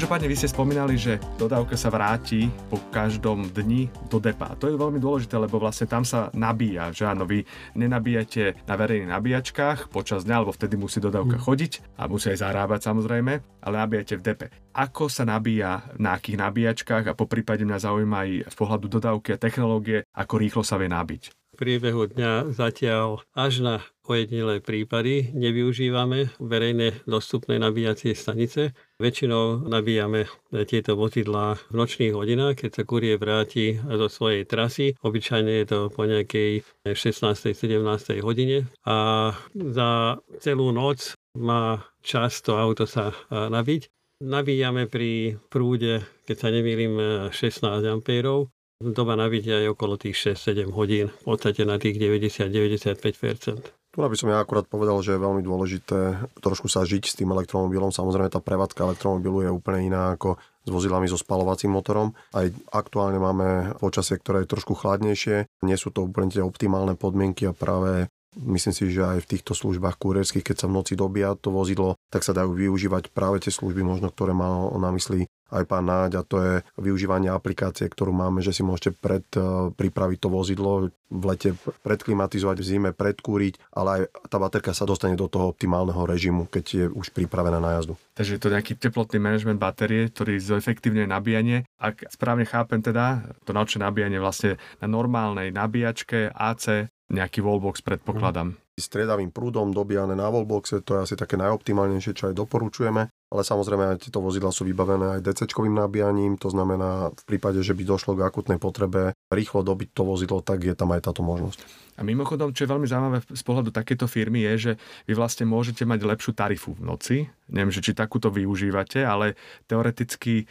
Každopádne 0.00 0.32
vy 0.32 0.40
ste 0.40 0.48
spomínali, 0.48 0.96
že 0.96 1.20
dodávka 1.36 1.76
sa 1.76 1.92
vráti 1.92 2.48
po 2.72 2.80
každom 2.88 3.52
dni 3.52 3.92
do 4.08 4.16
depa. 4.16 4.56
To 4.56 4.72
je 4.72 4.80
veľmi 4.80 4.96
dôležité, 4.96 5.36
lebo 5.36 5.60
vlastne 5.60 5.84
tam 5.84 6.08
sa 6.08 6.32
nabíja, 6.32 6.88
že 6.88 7.04
áno, 7.04 7.28
vy 7.28 7.44
nenabíjate 7.76 8.64
na 8.64 8.80
verejných 8.80 9.12
nabíjačkách 9.12 9.92
počas 9.92 10.24
dňa, 10.24 10.40
alebo 10.40 10.56
vtedy 10.56 10.80
musí 10.80 11.04
dodávka 11.04 11.36
hmm. 11.36 11.44
chodiť 11.44 11.72
a 12.00 12.08
musí 12.08 12.32
aj 12.32 12.40
zarábať 12.40 12.80
samozrejme, 12.80 13.32
ale 13.60 13.74
nabíjate 13.76 14.16
v 14.16 14.24
depe. 14.24 14.46
Ako 14.72 15.12
sa 15.12 15.28
nabíja 15.28 15.92
na 16.00 16.16
akých 16.16 16.48
nabíjačkách 16.48 17.12
a 17.12 17.12
po 17.12 17.28
prípade 17.28 17.68
mňa 17.68 17.84
zaujíma 17.84 18.24
aj 18.24 18.30
z 18.48 18.54
pohľadu 18.56 18.88
dodávky 18.88 19.36
a 19.36 19.42
technológie, 19.44 20.08
ako 20.16 20.34
rýchlo 20.40 20.64
sa 20.64 20.80
vie 20.80 20.88
nabiť 20.88 21.39
priebehu 21.60 22.08
dňa 22.08 22.56
zatiaľ 22.56 23.20
až 23.36 23.60
na 23.60 23.74
ojedinelé 24.08 24.64
prípady 24.64 25.28
nevyužívame 25.36 26.32
verejné 26.40 27.04
dostupné 27.04 27.60
nabíjacie 27.60 28.16
stanice. 28.16 28.72
Väčšinou 28.96 29.68
nabíjame 29.68 30.24
tieto 30.64 30.96
vozidlá 30.96 31.60
v 31.68 31.72
nočných 31.76 32.16
hodinách, 32.16 32.64
keď 32.64 32.70
sa 32.72 32.82
kurie 32.88 33.20
vráti 33.20 33.76
zo 33.76 34.08
svojej 34.08 34.48
trasy. 34.48 34.96
Obyčajne 35.04 35.52
je 35.62 35.66
to 35.68 35.78
po 35.92 36.08
nejakej 36.08 36.64
16. 36.88 37.52
17. 37.52 38.24
hodine 38.24 38.64
a 38.88 39.30
za 39.52 40.16
celú 40.40 40.72
noc 40.72 41.12
má 41.36 41.84
čas 42.00 42.40
to 42.40 42.56
auto 42.56 42.88
sa 42.88 43.12
nabiť. 43.28 43.86
Nabíjame 44.20 44.84
pri 44.84 45.40
prúde, 45.48 46.04
keď 46.28 46.36
sa 46.36 46.48
nemýlim, 46.52 46.92
16 47.32 47.62
ampérov. 47.88 48.52
Doba 48.80 49.12
nabitia 49.12 49.60
je 49.60 49.76
okolo 49.76 50.00
tých 50.00 50.32
6-7 50.40 50.72
hodín, 50.72 51.12
v 51.12 51.36
podstate 51.36 51.68
na 51.68 51.76
tých 51.76 52.00
90-95%. 52.00 53.76
Tu 53.92 53.98
by 54.00 54.16
som 54.16 54.32
ja 54.32 54.40
akurát 54.40 54.64
povedal, 54.64 54.96
že 55.04 55.12
je 55.12 55.20
veľmi 55.20 55.44
dôležité 55.44 56.16
trošku 56.40 56.64
sa 56.72 56.88
žiť 56.88 57.04
s 57.04 57.18
tým 57.20 57.28
elektromobilom. 57.28 57.92
Samozrejme 57.92 58.32
tá 58.32 58.40
prevádzka 58.40 58.88
elektromobilu 58.88 59.44
je 59.44 59.50
úplne 59.52 59.92
iná 59.92 60.16
ako 60.16 60.40
s 60.64 60.68
vozidlami 60.72 61.12
so 61.12 61.20
spalovacím 61.20 61.76
motorom. 61.76 62.16
Aj 62.32 62.48
aktuálne 62.72 63.20
máme 63.20 63.76
počasie, 63.84 64.16
ktoré 64.16 64.48
je 64.48 64.52
trošku 64.56 64.72
chladnejšie. 64.72 65.44
Nie 65.60 65.76
sú 65.76 65.92
to 65.92 66.08
úplne 66.08 66.32
tie 66.32 66.40
optimálne 66.40 66.96
podmienky 66.96 67.50
a 67.50 67.52
práve 67.52 68.08
Myslím 68.38 68.70
si, 68.70 68.94
že 68.94 69.02
aj 69.02 69.26
v 69.26 69.30
týchto 69.36 69.58
službách 69.58 69.98
kurierských, 69.98 70.46
keď 70.46 70.56
sa 70.62 70.66
v 70.70 70.76
noci 70.78 70.94
dobíja 70.94 71.34
to 71.34 71.50
vozidlo, 71.50 71.98
tak 72.14 72.22
sa 72.22 72.30
dajú 72.30 72.54
využívať 72.54 73.10
práve 73.10 73.42
tie 73.42 73.50
služby, 73.50 73.82
možno 73.82 74.14
ktoré 74.14 74.30
má 74.30 74.70
na 74.78 74.94
mysli 74.94 75.26
aj 75.50 75.66
pán 75.66 75.82
Náď 75.82 76.22
a 76.22 76.22
to 76.22 76.36
je 76.38 76.54
využívanie 76.78 77.26
aplikácie, 77.26 77.90
ktorú 77.90 78.14
máme, 78.14 78.38
že 78.38 78.54
si 78.54 78.62
môžete 78.62 78.94
pred, 78.94 79.26
e, 79.34 79.74
pripraviť 79.74 80.18
to 80.22 80.28
vozidlo, 80.30 80.94
v 81.10 81.24
lete 81.26 81.58
predklimatizovať, 81.82 82.56
v 82.62 82.68
zime 82.70 82.90
predkúriť, 82.94 83.74
ale 83.74 83.88
aj 83.90 84.30
tá 84.30 84.38
baterka 84.38 84.70
sa 84.70 84.86
dostane 84.86 85.18
do 85.18 85.26
toho 85.26 85.50
optimálneho 85.50 86.06
režimu, 86.06 86.46
keď 86.46 86.64
je 86.70 86.84
už 86.86 87.10
pripravená 87.10 87.58
na 87.58 87.82
jazdu. 87.82 87.98
Takže 88.14 88.38
je 88.38 88.42
to 88.46 88.54
nejaký 88.54 88.78
teplotný 88.78 89.18
manažment 89.18 89.58
batérie, 89.58 90.06
ktorý 90.06 90.38
zefektívne 90.38 91.10
nabíjanie. 91.10 91.66
Ak 91.82 92.06
správne 92.14 92.46
chápem 92.46 92.78
teda, 92.78 93.26
to 93.42 93.50
naučné 93.50 93.82
nabíjanie 93.82 94.22
vlastne 94.22 94.54
na 94.78 94.86
normálnej 94.86 95.50
nabíjačke 95.50 96.30
AC 96.30 96.86
nejaký 97.10 97.42
wallbox 97.44 97.82
predpokladám. 97.84 98.56
S 98.78 98.88
triedavým 98.88 99.34
prúdom 99.34 99.74
dobíjane 99.74 100.16
na 100.16 100.30
wallboxe, 100.30 100.80
to 100.80 100.96
je 100.96 101.04
asi 101.10 101.14
také 101.18 101.36
najoptimálnejšie, 101.36 102.16
čo 102.16 102.24
aj 102.30 102.34
doporučujeme 102.38 103.10
ale 103.30 103.46
samozrejme 103.46 103.94
aj 103.94 104.10
tieto 104.10 104.18
vozidla 104.18 104.50
sú 104.50 104.66
vybavené 104.66 105.18
aj 105.18 105.20
DC-čkovým 105.22 105.78
nabíjaním, 105.78 106.34
to 106.34 106.50
znamená 106.50 107.14
v 107.14 107.24
prípade, 107.30 107.62
že 107.62 107.78
by 107.78 107.86
došlo 107.86 108.18
k 108.18 108.26
akutnej 108.26 108.58
potrebe 108.58 109.14
rýchlo 109.30 109.62
dobiť 109.62 109.88
to 109.94 110.02
vozidlo, 110.02 110.42
tak 110.42 110.66
je 110.66 110.74
tam 110.74 110.90
aj 110.90 111.06
táto 111.06 111.22
možnosť. 111.22 111.62
A 111.94 112.02
mimochodom, 112.02 112.50
čo 112.56 112.64
je 112.64 112.72
veľmi 112.72 112.88
zaujímavé 112.88 113.20
z 113.28 113.44
pohľadu 113.44 113.70
takéto 113.76 114.08
firmy 114.08 114.42
je, 114.48 114.54
že 114.56 114.72
vy 115.04 115.12
vlastne 115.14 115.44
môžete 115.44 115.84
mať 115.84 116.00
lepšiu 116.00 116.32
tarifu 116.32 116.72
v 116.72 116.82
noci. 116.82 117.16
Neviem, 117.52 117.68
že 117.68 117.84
či 117.84 117.92
takúto 117.92 118.32
využívate, 118.32 119.04
ale 119.04 119.36
teoreticky 119.68 120.42
e, 120.42 120.44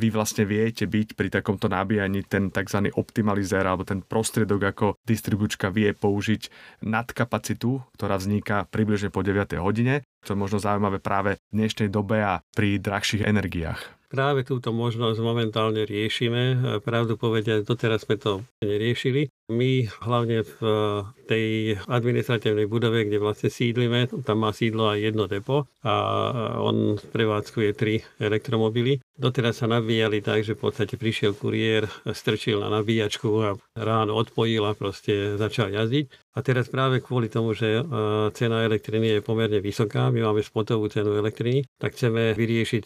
vy 0.00 0.08
vlastne 0.08 0.48
viete 0.48 0.88
byť 0.88 1.12
pri 1.12 1.28
takomto 1.28 1.68
nabíjaní 1.68 2.24
ten 2.24 2.48
tzv. 2.48 2.88
optimalizér 2.96 3.68
alebo 3.68 3.84
ten 3.84 4.00
prostriedok, 4.00 4.60
ako 4.72 4.86
distribučka 5.04 5.68
vie 5.68 5.92
použiť 5.92 6.48
nadkapacitu, 6.88 7.84
ktorá 8.00 8.16
vzniká 8.16 8.64
približne 8.72 9.12
po 9.12 9.20
9. 9.20 9.60
hodine 9.60 10.08
to 10.24 10.32
je 10.32 10.38
možno 10.40 10.56
zaujímavé 10.56 10.98
práve 10.98 11.36
v 11.52 11.62
dnešnej 11.62 11.92
dobe 11.92 12.24
a 12.24 12.40
pri 12.56 12.80
drahších 12.80 13.28
energiách. 13.28 13.80
Práve 14.08 14.46
túto 14.46 14.70
možnosť 14.70 15.18
momentálne 15.18 15.82
riešime. 15.82 16.78
Pravdu 16.86 17.18
povediať, 17.18 17.66
doteraz 17.66 18.06
sme 18.06 18.14
to 18.14 18.46
neriešili. 18.62 19.26
My 19.52 19.84
hlavne 20.00 20.40
v 20.40 20.56
tej 21.28 21.76
administratívnej 21.84 22.64
budove, 22.64 23.04
kde 23.04 23.20
vlastne 23.20 23.52
sídlime, 23.52 24.08
tam 24.24 24.40
má 24.40 24.56
sídlo 24.56 24.88
aj 24.88 25.04
jedno 25.04 25.28
depo 25.28 25.68
a 25.84 25.94
on 26.64 26.96
prevádzkuje 26.96 27.70
tri 27.76 28.00
elektromobily. 28.16 29.04
Doteraz 29.20 29.60
sa 29.60 29.68
nabíjali 29.68 30.24
tak, 30.24 30.48
že 30.48 30.56
v 30.56 30.64
podstate 30.64 30.96
prišiel 30.96 31.36
kuriér, 31.36 31.84
strčil 32.16 32.64
na 32.64 32.72
nabíjačku 32.72 33.28
a 33.44 33.52
ráno 33.76 34.16
odpojil 34.16 34.64
a 34.64 34.72
proste 34.72 35.36
začal 35.36 35.76
jazdiť. 35.76 36.24
A 36.34 36.42
teraz 36.42 36.66
práve 36.66 36.98
kvôli 36.98 37.30
tomu, 37.30 37.54
že 37.54 37.86
cena 38.34 38.66
elektriny 38.66 39.06
je 39.06 39.20
pomerne 39.22 39.62
vysoká, 39.62 40.10
my 40.10 40.18
máme 40.18 40.42
spotovú 40.42 40.90
cenu 40.90 41.14
elektriny, 41.14 41.62
tak 41.78 41.94
chceme 41.94 42.34
vyriešiť 42.34 42.84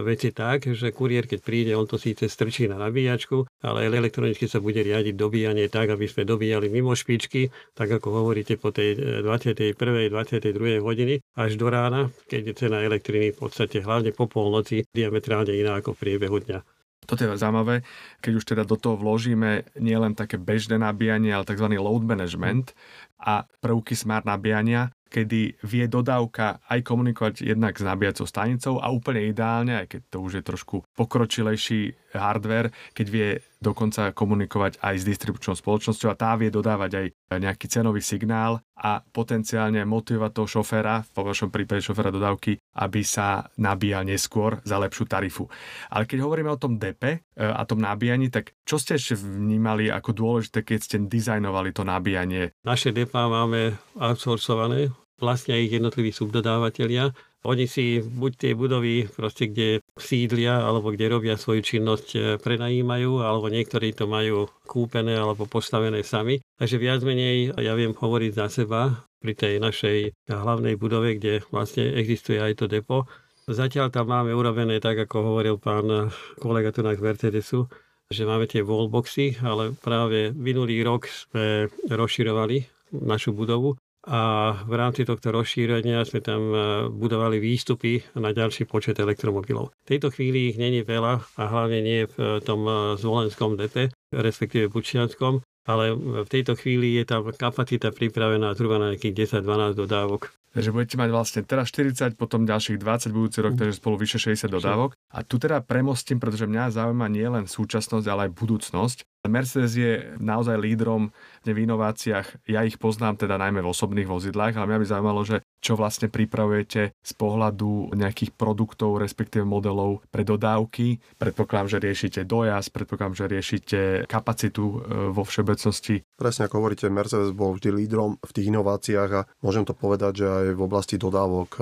veci 0.00 0.32
tak, 0.32 0.72
že 0.72 0.96
kuriér, 0.96 1.28
keď 1.28 1.40
príde, 1.44 1.72
on 1.76 1.84
to 1.84 2.00
síce 2.00 2.24
strčí 2.24 2.64
na 2.64 2.80
nabíjačku, 2.80 3.44
ale 3.60 3.92
elektronicky 3.92 4.48
sa 4.48 4.64
bude 4.64 4.80
riadiť 4.80 5.12
dobíjanie 5.12 5.68
tak, 5.68 5.92
aby 5.96 6.04
sme 6.04 6.28
dobíjali 6.28 6.68
mimo 6.68 6.92
špičky, 6.92 7.48
tak 7.72 7.88
ako 7.88 8.22
hovoríte 8.22 8.60
po 8.60 8.68
tej 8.70 9.24
21. 9.24 9.72
22. 10.12 10.84
hodiny 10.84 11.24
až 11.34 11.56
do 11.56 11.72
rána, 11.72 12.12
keď 12.28 12.52
je 12.52 12.54
cena 12.54 12.84
elektriny 12.84 13.32
v 13.32 13.38
podstate 13.40 13.80
hlavne 13.80 14.12
po 14.12 14.28
polnoci 14.28 14.84
diametrálne 14.92 15.56
iná 15.56 15.80
ako 15.80 15.96
v 15.96 16.00
priebehu 16.04 16.44
dňa. 16.44 16.60
Toto 17.06 17.22
je 17.22 17.38
zaujímavé, 17.38 17.86
keď 18.18 18.32
už 18.34 18.44
teda 18.44 18.62
do 18.66 18.74
toho 18.74 18.98
vložíme 18.98 19.78
nielen 19.78 20.18
také 20.18 20.42
bežné 20.42 20.74
nabíjanie, 20.76 21.30
ale 21.30 21.46
tzv. 21.46 21.78
load 21.78 22.02
management 22.02 22.74
a 23.22 23.46
prvky 23.62 23.94
smart 23.94 24.26
nabíjania, 24.26 24.90
kedy 25.16 25.56
vie 25.64 25.84
dodávka 25.88 26.60
aj 26.68 26.84
komunikovať 26.84 27.40
jednak 27.40 27.72
s 27.72 27.88
nabíjacou 27.88 28.28
stanicou 28.28 28.84
a 28.84 28.92
úplne 28.92 29.24
ideálne, 29.32 29.80
aj 29.80 29.96
keď 29.96 30.00
to 30.12 30.18
už 30.20 30.32
je 30.36 30.42
trošku 30.44 30.76
pokročilejší 30.92 31.96
hardware, 32.12 32.68
keď 32.92 33.06
vie 33.08 33.28
dokonca 33.56 34.12
komunikovať 34.12 34.78
aj 34.84 34.94
s 35.00 35.08
distribučnou 35.08 35.56
spoločnosťou 35.56 36.12
a 36.12 36.18
tá 36.18 36.36
vie 36.36 36.52
dodávať 36.52 36.90
aj 36.92 37.06
nejaký 37.40 37.66
cenový 37.72 38.04
signál 38.04 38.60
a 38.76 39.00
potenciálne 39.00 39.80
motivovať 39.88 40.30
toho 40.36 40.48
šoféra, 40.60 41.00
v 41.00 41.24
vašom 41.24 41.48
prípade 41.48 41.80
šoféra 41.80 42.12
dodávky, 42.12 42.60
aby 42.76 43.00
sa 43.00 43.48
nabíjal 43.56 44.04
neskôr 44.04 44.60
za 44.62 44.76
lepšiu 44.76 45.08
tarifu. 45.08 45.48
Ale 45.88 46.04
keď 46.04 46.28
hovoríme 46.28 46.52
o 46.52 46.60
tom 46.60 46.76
DP 46.76 47.02
e, 47.08 47.18
a 47.40 47.64
tom 47.64 47.80
nabíjaní, 47.80 48.28
tak 48.28 48.52
čo 48.68 48.76
ste 48.76 49.00
ešte 49.00 49.16
vnímali 49.16 49.88
ako 49.88 50.12
dôležité, 50.12 50.60
keď 50.60 50.78
ste 50.78 50.96
dizajnovali 51.08 51.72
to 51.72 51.82
nabíjanie? 51.88 52.52
Naše 52.60 52.92
DP 52.92 53.16
máme 53.16 53.80
outsourcované, 53.96 54.92
vlastne 55.16 55.56
ich 55.60 55.72
jednotliví 55.72 56.12
subdodávateľia 56.12 57.16
oni 57.46 57.70
si 57.70 58.02
buď 58.02 58.32
tie 58.34 58.52
budovy, 58.58 59.06
proste, 59.06 59.46
kde 59.46 59.78
sídlia 59.94 60.66
alebo 60.66 60.90
kde 60.90 61.06
robia 61.06 61.38
svoju 61.38 61.62
činnosť, 61.62 62.08
e, 62.10 62.18
prenajímajú, 62.42 63.22
alebo 63.22 63.46
niektorí 63.46 63.94
to 63.94 64.10
majú 64.10 64.50
kúpené 64.66 65.14
alebo 65.14 65.46
postavené 65.46 66.02
sami. 66.02 66.42
Takže 66.58 66.76
viac 66.82 67.06
menej 67.06 67.54
ja 67.54 67.78
viem 67.78 67.94
hovoriť 67.94 68.32
za 68.34 68.50
seba 68.50 69.06
pri 69.22 69.38
tej 69.38 69.62
našej 69.62 70.26
hlavnej 70.26 70.74
budove, 70.74 71.22
kde 71.22 71.46
vlastne 71.54 71.86
existuje 71.94 72.42
aj 72.42 72.58
to 72.58 72.66
depo. 72.66 73.06
Zatiaľ 73.46 73.94
tam 73.94 74.10
máme 74.10 74.34
urobené 74.34 74.82
tak, 74.82 75.06
ako 75.06 75.22
hovoril 75.22 75.62
pán 75.62 76.10
kolega 76.42 76.74
tu 76.74 76.82
z 76.82 76.98
Mercedesu, 76.98 77.70
že 78.10 78.26
máme 78.26 78.50
tie 78.50 78.66
wallboxy, 78.66 79.38
ale 79.46 79.70
práve 79.78 80.34
minulý 80.34 80.82
rok 80.82 81.06
sme 81.06 81.70
rozširovali 81.86 82.90
našu 83.06 83.30
budovu 83.30 83.78
a 84.06 84.54
v 84.62 84.74
rámci 84.78 85.02
tohto 85.02 85.34
rozšírenia 85.34 86.06
sme 86.06 86.22
tam 86.22 86.42
e, 86.54 86.58
budovali 86.94 87.42
výstupy 87.42 88.06
na 88.14 88.30
ďalší 88.30 88.70
počet 88.70 89.02
elektromobilov. 89.02 89.74
V 89.82 89.88
tejto 89.90 90.14
chvíli 90.14 90.54
ich 90.54 90.56
není 90.62 90.86
veľa 90.86 91.26
a 91.34 91.42
hlavne 91.50 91.82
nie 91.82 92.06
v 92.06 92.14
e, 92.14 92.24
tom 92.38 92.62
e, 92.70 92.94
zvolenskom 93.02 93.58
DT, 93.58 93.90
respektíve 94.14 94.70
Bučianskom, 94.70 95.42
ale 95.66 95.90
v 96.22 96.28
tejto 96.30 96.54
chvíli 96.54 96.94
je 97.02 97.04
tam 97.10 97.26
kapacita 97.34 97.90
pripravená 97.90 98.54
zhruba 98.54 98.78
na 98.78 98.94
nejakých 98.94 99.42
10-12 99.42 99.74
dodávok. 99.74 100.30
Takže 100.56 100.72
budete 100.72 100.96
mať 100.96 101.10
vlastne 101.12 101.40
teraz 101.44 101.68
40, 101.68 102.16
potom 102.16 102.48
ďalších 102.48 102.80
20 102.80 103.12
budúci 103.12 103.44
rok, 103.44 103.60
takže 103.60 103.76
spolu 103.76 104.00
vyše 104.00 104.16
60 104.16 104.48
dodávok. 104.48 104.96
A 105.12 105.20
tu 105.20 105.36
teda 105.36 105.60
premostím, 105.60 106.16
pretože 106.16 106.48
mňa 106.48 106.72
zaujíma 106.72 107.12
nie 107.12 107.28
len 107.28 107.44
súčasnosť, 107.44 108.06
ale 108.08 108.30
aj 108.30 108.40
budúcnosť. 108.40 108.98
Mercedes 109.28 109.76
je 109.76 109.92
naozaj 110.18 110.56
lídrom 110.58 111.12
v 111.46 111.58
inováciách. 111.62 112.48
Ja 112.50 112.66
ich 112.66 112.80
poznám 112.80 113.22
teda 113.22 113.38
najmä 113.38 113.62
v 113.62 113.70
osobných 113.70 114.10
vozidlách, 114.10 114.58
ale 114.58 114.66
mňa 114.74 114.80
by 114.82 114.86
zaujímalo, 114.86 115.22
že 115.22 115.36
čo 115.62 115.74
vlastne 115.74 116.06
pripravujete 116.10 116.94
z 116.94 117.12
pohľadu 117.18 117.94
nejakých 117.94 118.34
produktov, 118.34 119.02
respektíve 119.02 119.42
modelov 119.42 120.02
pre 120.10 120.22
dodávky. 120.22 121.02
Predpokladám, 121.18 121.78
že 121.78 121.78
riešite 121.82 122.20
dojazd, 122.22 122.70
predpokladám, 122.70 123.14
že 123.18 123.26
riešite 123.26 123.80
kapacitu 124.06 124.62
e, 124.62 125.10
vo 125.10 125.22
všeobecnosti. 125.26 126.06
Presne 126.14 126.46
ako 126.46 126.62
hovoríte, 126.62 126.86
Mercedes 126.86 127.34
bol 127.34 127.58
vždy 127.58 127.70
lídrom 127.82 128.18
v 128.22 128.30
tých 128.30 128.48
inováciách 128.50 129.10
a 129.10 129.26
môžem 129.42 129.66
to 129.66 129.74
povedať, 129.74 130.22
že 130.22 130.26
aj 130.26 130.46
v 130.54 130.62
oblasti 130.62 130.96
dodávok 130.98 131.50
e, 131.58 131.60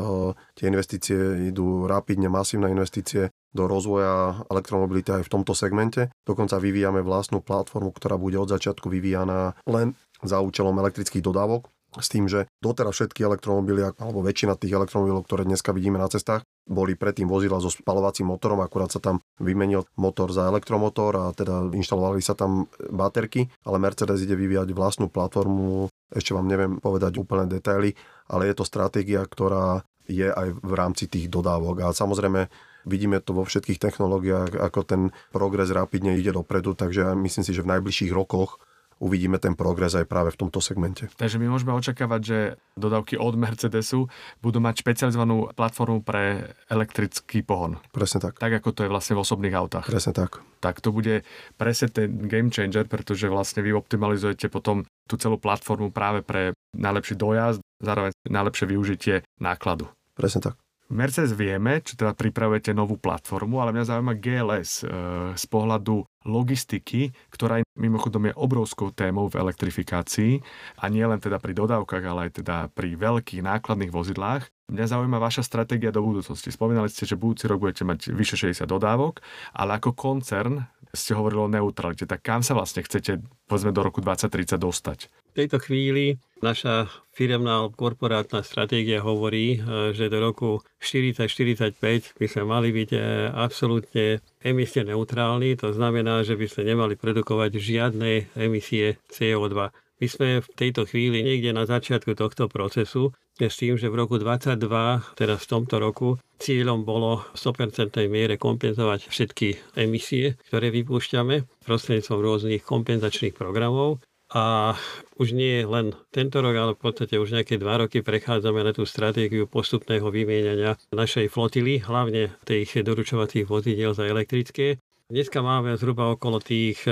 tie 0.57 0.69
investície 0.69 1.49
idú 1.49 1.89
rapidne, 1.89 2.29
masívne 2.29 2.69
investície 2.69 3.33
do 3.55 3.71
rozvoja 3.71 4.45
elektromobility 4.51 5.15
aj 5.15 5.31
v 5.31 5.33
tomto 5.33 5.55
segmente. 5.55 6.11
Dokonca 6.27 6.59
vyvíjame 6.59 7.01
vlastnú 7.01 7.39
platformu, 7.41 7.95
ktorá 7.95 8.19
bude 8.19 8.37
od 8.37 8.51
začiatku 8.51 8.91
vyvíjaná 8.91 9.55
len 9.71 9.95
za 10.21 10.43
účelom 10.43 10.75
elektrických 10.77 11.23
dodávok 11.23 11.71
s 11.95 12.11
tým, 12.11 12.27
že 12.27 12.51
doteraz 12.59 12.99
všetky 12.99 13.23
elektromobily, 13.23 13.95
alebo 14.03 14.19
väčšina 14.19 14.59
tých 14.59 14.75
elektromobilov, 14.75 15.31
ktoré 15.31 15.47
dneska 15.47 15.71
vidíme 15.71 16.01
na 16.01 16.11
cestách, 16.11 16.43
boli 16.67 16.99
predtým 16.99 17.31
vozidla 17.31 17.63
so 17.63 17.71
spalovacím 17.71 18.35
motorom, 18.35 18.59
akurát 18.65 18.91
sa 18.91 18.99
tam 18.99 19.23
vymenil 19.39 19.87
motor 20.01 20.33
za 20.33 20.49
elektromotor 20.49 21.13
a 21.15 21.25
teda 21.31 21.71
inštalovali 21.71 22.19
sa 22.25 22.35
tam 22.35 22.67
baterky, 22.91 23.47
ale 23.63 23.79
Mercedes 23.79 24.25
ide 24.25 24.35
vyvíjať 24.35 24.75
vlastnú 24.75 25.07
platformu, 25.07 25.93
ešte 26.11 26.35
vám 26.35 26.51
neviem 26.51 26.83
povedať 26.83 27.21
úplné 27.21 27.47
detaily, 27.47 27.95
ale 28.27 28.51
je 28.51 28.55
to 28.59 28.65
stratégia, 28.67 29.23
ktorá 29.23 29.87
je 30.05 30.29
aj 30.29 30.49
v 30.61 30.73
rámci 30.75 31.09
tých 31.09 31.33
dodávok. 31.33 31.85
A 31.85 31.95
samozrejme 31.95 32.49
vidíme 32.85 33.21
to 33.21 33.37
vo 33.37 33.45
všetkých 33.45 33.81
technológiách, 33.81 34.57
ako 34.57 34.81
ten 34.85 35.03
progres 35.35 35.73
rapidne 35.73 36.17
ide 36.17 36.33
dopredu, 36.33 36.77
takže 36.77 37.17
myslím 37.17 37.45
si, 37.45 37.53
že 37.53 37.65
v 37.65 37.73
najbližších 37.77 38.13
rokoch 38.13 38.63
uvidíme 39.03 39.37
ten 39.43 39.59
progres 39.59 39.95
aj 39.99 40.07
práve 40.07 40.31
v 40.31 40.41
tomto 40.47 40.63
segmente. 40.63 41.11
Takže 41.19 41.37
my 41.43 41.51
môžeme 41.51 41.75
očakávať, 41.75 42.21
že 42.23 42.39
dodávky 42.79 43.19
od 43.19 43.35
Mercedesu 43.35 44.07
budú 44.39 44.59
mať 44.63 44.81
špecializovanú 44.87 45.51
platformu 45.53 46.01
pre 46.01 46.55
elektrický 46.71 47.43
pohon. 47.43 47.77
Presne 47.91 48.23
tak. 48.23 48.39
Tak 48.39 48.65
ako 48.65 48.71
to 48.73 48.81
je 48.87 48.93
vlastne 48.93 49.15
v 49.19 49.23
osobných 49.23 49.55
autách. 49.55 49.87
Presne 49.91 50.15
tak. 50.15 50.41
Tak 50.63 50.81
to 50.81 50.95
bude 50.95 51.27
presne 51.59 51.91
ten 51.91 52.09
game 52.31 52.49
changer, 52.49 52.89
pretože 52.89 53.29
vlastne 53.29 53.61
vy 53.61 53.75
optimalizujete 53.75 54.49
potom 54.49 54.87
tú 55.05 55.21
celú 55.21 55.37
platformu 55.37 55.93
práve 55.93 56.25
pre 56.25 56.57
najlepší 56.73 57.15
dojazd, 57.21 57.61
zároveň 57.83 58.17
najlepšie 58.25 58.67
využitie 58.71 59.15
nákladu. 59.43 59.91
Presne 60.17 60.41
tak. 60.41 60.64
Mercedes 60.93 61.33
vieme, 61.33 61.81
čo 61.81 61.97
teda 61.97 62.13
pripravujete 62.13 62.77
novú 62.77 63.01
platformu, 63.01 63.57
ale 63.57 63.73
mňa 63.73 63.89
zaujíma 63.89 64.15
GLS 64.21 64.85
e, 64.85 64.87
z 65.33 65.45
pohľadu 65.49 66.05
logistiky, 66.29 67.09
ktorá 67.33 67.65
mimochodom 67.81 68.29
je 68.29 68.37
obrovskou 68.37 68.93
témou 68.93 69.33
v 69.33 69.41
elektrifikácii 69.41 70.45
a 70.81 70.85
nie 70.93 71.01
len 71.01 71.17
teda 71.17 71.41
pri 71.41 71.57
dodávkach, 71.57 72.05
ale 72.05 72.29
aj 72.29 72.45
teda 72.45 72.57
pri 72.77 73.01
veľkých 73.01 73.41
nákladných 73.41 73.93
vozidlách. 73.93 74.45
Mňa 74.69 74.85
zaujíma 74.93 75.17
vaša 75.21 75.45
stratégia 75.45 75.89
do 75.89 76.05
budúcnosti. 76.05 76.53
Spomínali 76.53 76.93
ste, 76.93 77.09
že 77.09 77.17
budúci 77.17 77.49
rok 77.49 77.65
budete 77.65 77.85
mať 77.89 78.13
vyše 78.13 78.37
60 78.37 78.69
dodávok, 78.69 79.25
ale 79.57 79.81
ako 79.81 79.97
koncern 79.97 80.69
ste 80.93 81.17
hovorili 81.17 81.41
o 81.41 81.53
neutralite. 81.53 82.05
Tak 82.05 82.21
kam 82.21 82.41
sa 82.45 82.53
vlastne 82.53 82.85
chcete, 82.85 83.25
povedzme, 83.49 83.73
do 83.73 83.81
roku 83.85 84.05
2030 84.05 84.61
dostať? 84.61 84.99
Tejto 85.35 85.59
chvíli 85.59 86.23
naša 86.39 86.87
firemná 87.11 87.67
korporátna 87.75 88.47
stratégia 88.47 89.03
hovorí, 89.03 89.59
e, 89.59 89.91
že 89.91 90.07
do 90.07 90.23
roku 90.23 90.63
40-45 90.79 92.15
by 92.15 92.27
sme 92.31 92.43
mali 92.47 92.71
byť 92.71 92.91
e, 92.95 92.99
absolútne 93.35 94.23
emisie 94.47 94.87
neutrálni. 94.87 95.59
To 95.59 95.75
znamená, 95.75 96.23
že 96.23 96.39
by 96.39 96.47
sme 96.47 96.63
nemali 96.71 96.95
produkovať 96.95 97.51
žiadne 97.59 98.31
emisie 98.39 99.03
CO2. 99.11 99.75
My 99.75 100.07
sme 100.07 100.39
v 100.39 100.49
tejto 100.55 100.87
chvíli 100.87 101.27
niekde 101.27 101.51
na 101.51 101.67
začiatku 101.67 102.15
tohto 102.15 102.47
procesu 102.47 103.11
s 103.35 103.59
tým, 103.59 103.75
že 103.75 103.91
v 103.91 104.07
roku 104.07 104.23
2022, 104.23 105.19
teda 105.19 105.35
v 105.35 105.47
tomto 105.51 105.83
roku, 105.83 106.09
cieľom 106.39 106.87
bolo 106.87 107.27
v 107.35 107.37
100% 107.43 108.07
miere 108.07 108.39
kompenzovať 108.39 109.11
všetky 109.11 109.79
emisie, 109.83 110.39
ktoré 110.47 110.71
vypúšťame 110.71 111.67
prostredníctvom 111.67 112.21
rôznych 112.23 112.63
kompenzačných 112.63 113.35
programov. 113.35 113.99
A 114.35 114.75
už 115.15 115.31
nie 115.31 115.63
len 115.63 115.95
tento 116.11 116.43
rok, 116.43 116.59
ale 116.59 116.73
v 116.75 116.83
podstate 116.83 117.23
už 117.23 117.39
nejaké 117.39 117.55
dva 117.55 117.79
roky 117.79 118.03
prechádzame 118.03 118.67
na 118.67 118.75
tú 118.75 118.83
stratégiu 118.83 119.47
postupného 119.47 120.11
vymieňania 120.11 120.75
našej 120.91 121.31
flotily, 121.31 121.79
hlavne 121.79 122.35
tých 122.43 122.83
doručovacích 122.83 123.47
vozidiel 123.47 123.95
za 123.95 124.11
elektrické. 124.11 124.83
Dneska 125.07 125.39
máme 125.39 125.79
zhruba 125.79 126.11
okolo 126.11 126.43
tých 126.43 126.83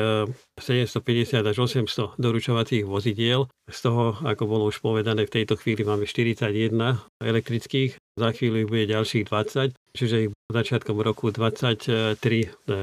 750 0.61 1.41
eh, 1.41 1.49
až 1.49 1.57
800 1.59 2.21
doručovacích 2.21 2.85
vozidiel. 2.85 3.49
Z 3.71 3.89
toho, 3.89 4.19
ako 4.21 4.45
bolo 4.45 4.65
už 4.69 4.85
povedané, 4.85 5.25
v 5.25 5.35
tejto 5.41 5.57
chvíli 5.57 5.87
máme 5.87 6.05
41 6.05 6.73
elektrických, 7.23 7.97
za 8.21 8.29
chvíľu 8.37 8.57
ich 8.67 8.69
bude 8.69 8.85
ďalších 8.91 9.25
20 9.31 9.73
čiže 9.93 10.29
ich 10.29 10.31
začiatkom 10.53 11.01
roku 11.01 11.33
23 11.33 12.17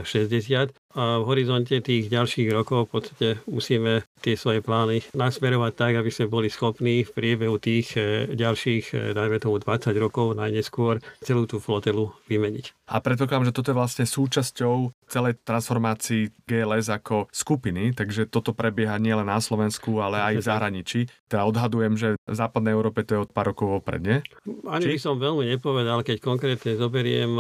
60 0.06 0.74
a 0.98 1.22
v 1.22 1.24
horizonte 1.30 1.78
tých 1.86 2.10
ďalších 2.10 2.50
rokov 2.50 2.90
v 2.90 2.92
podstate 2.98 3.28
musíme 3.46 4.02
tie 4.26 4.34
svoje 4.34 4.66
plány 4.66 5.06
nasmerovať 5.14 5.74
tak, 5.78 5.94
aby 6.02 6.10
sme 6.10 6.34
boli 6.34 6.50
schopní 6.50 7.06
v 7.06 7.14
priebehu 7.14 7.62
tých 7.62 7.94
e, 7.94 8.26
ďalších, 8.34 8.86
e, 8.98 9.14
dajme 9.14 9.38
tomu 9.38 9.62
20 9.62 9.94
rokov 10.02 10.34
najneskôr, 10.34 10.98
celú 11.22 11.46
tú 11.46 11.62
flotelu 11.62 12.10
vymeniť. 12.26 12.90
A 12.90 13.06
predpokladám, 13.06 13.54
že 13.54 13.56
toto 13.56 13.70
je 13.70 13.78
vlastne 13.78 14.06
súčasťou 14.10 14.90
celej 15.06 15.38
transformácii 15.46 16.34
GLS 16.50 16.90
ako 16.90 17.30
skupiny, 17.60 17.92
takže 17.92 18.32
toto 18.32 18.56
prebieha 18.56 18.96
nielen 18.96 19.28
na 19.28 19.44
Slovensku, 19.44 20.00
ale 20.00 20.24
aj 20.24 20.34
v 20.40 20.48
zahraničí. 20.56 21.00
Teda 21.28 21.44
odhadujem, 21.44 22.00
že 22.00 22.16
v 22.16 22.36
západnej 22.36 22.72
Európe 22.72 23.04
to 23.04 23.20
je 23.20 23.24
od 23.28 23.32
pár 23.36 23.52
rokov 23.52 23.84
opred, 23.84 24.00
nie? 24.00 24.24
Ani 24.64 24.88
Či? 24.88 24.96
by 24.96 25.00
som 25.04 25.16
veľmi 25.20 25.44
nepovedal, 25.52 26.08
keď 26.08 26.24
konkrétne 26.24 26.80
zoberiem 26.80 27.36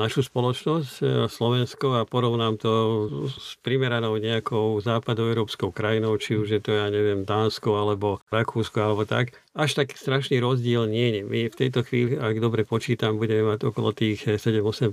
našu 0.00 0.24
spoločnosť, 0.24 1.28
Slovensko 1.28 2.00
a 2.00 2.08
porovnám 2.08 2.56
to 2.56 2.72
s 3.28 3.60
primeranou 3.60 4.16
nejakou 4.16 4.80
západoeurópskou 4.80 5.68
krajinou, 5.68 6.16
či 6.16 6.40
už 6.40 6.48
je 6.56 6.60
to, 6.64 6.72
ja 6.72 6.88
neviem, 6.88 7.28
Dánsko 7.28 7.76
alebo 7.76 8.24
Rakúsko 8.32 8.80
alebo 8.80 9.04
tak, 9.04 9.36
až 9.56 9.70
tak 9.72 9.96
strašný 9.96 10.36
rozdiel 10.44 10.84
nie 10.84 11.08
je. 11.16 11.20
My 11.24 11.40
v 11.48 11.56
tejto 11.56 11.80
chvíli, 11.80 12.20
ak 12.20 12.36
dobre 12.36 12.68
počítam, 12.68 13.16
budeme 13.16 13.56
mať 13.56 13.72
okolo 13.72 13.96
tých 13.96 14.28
7-8% 14.28 14.92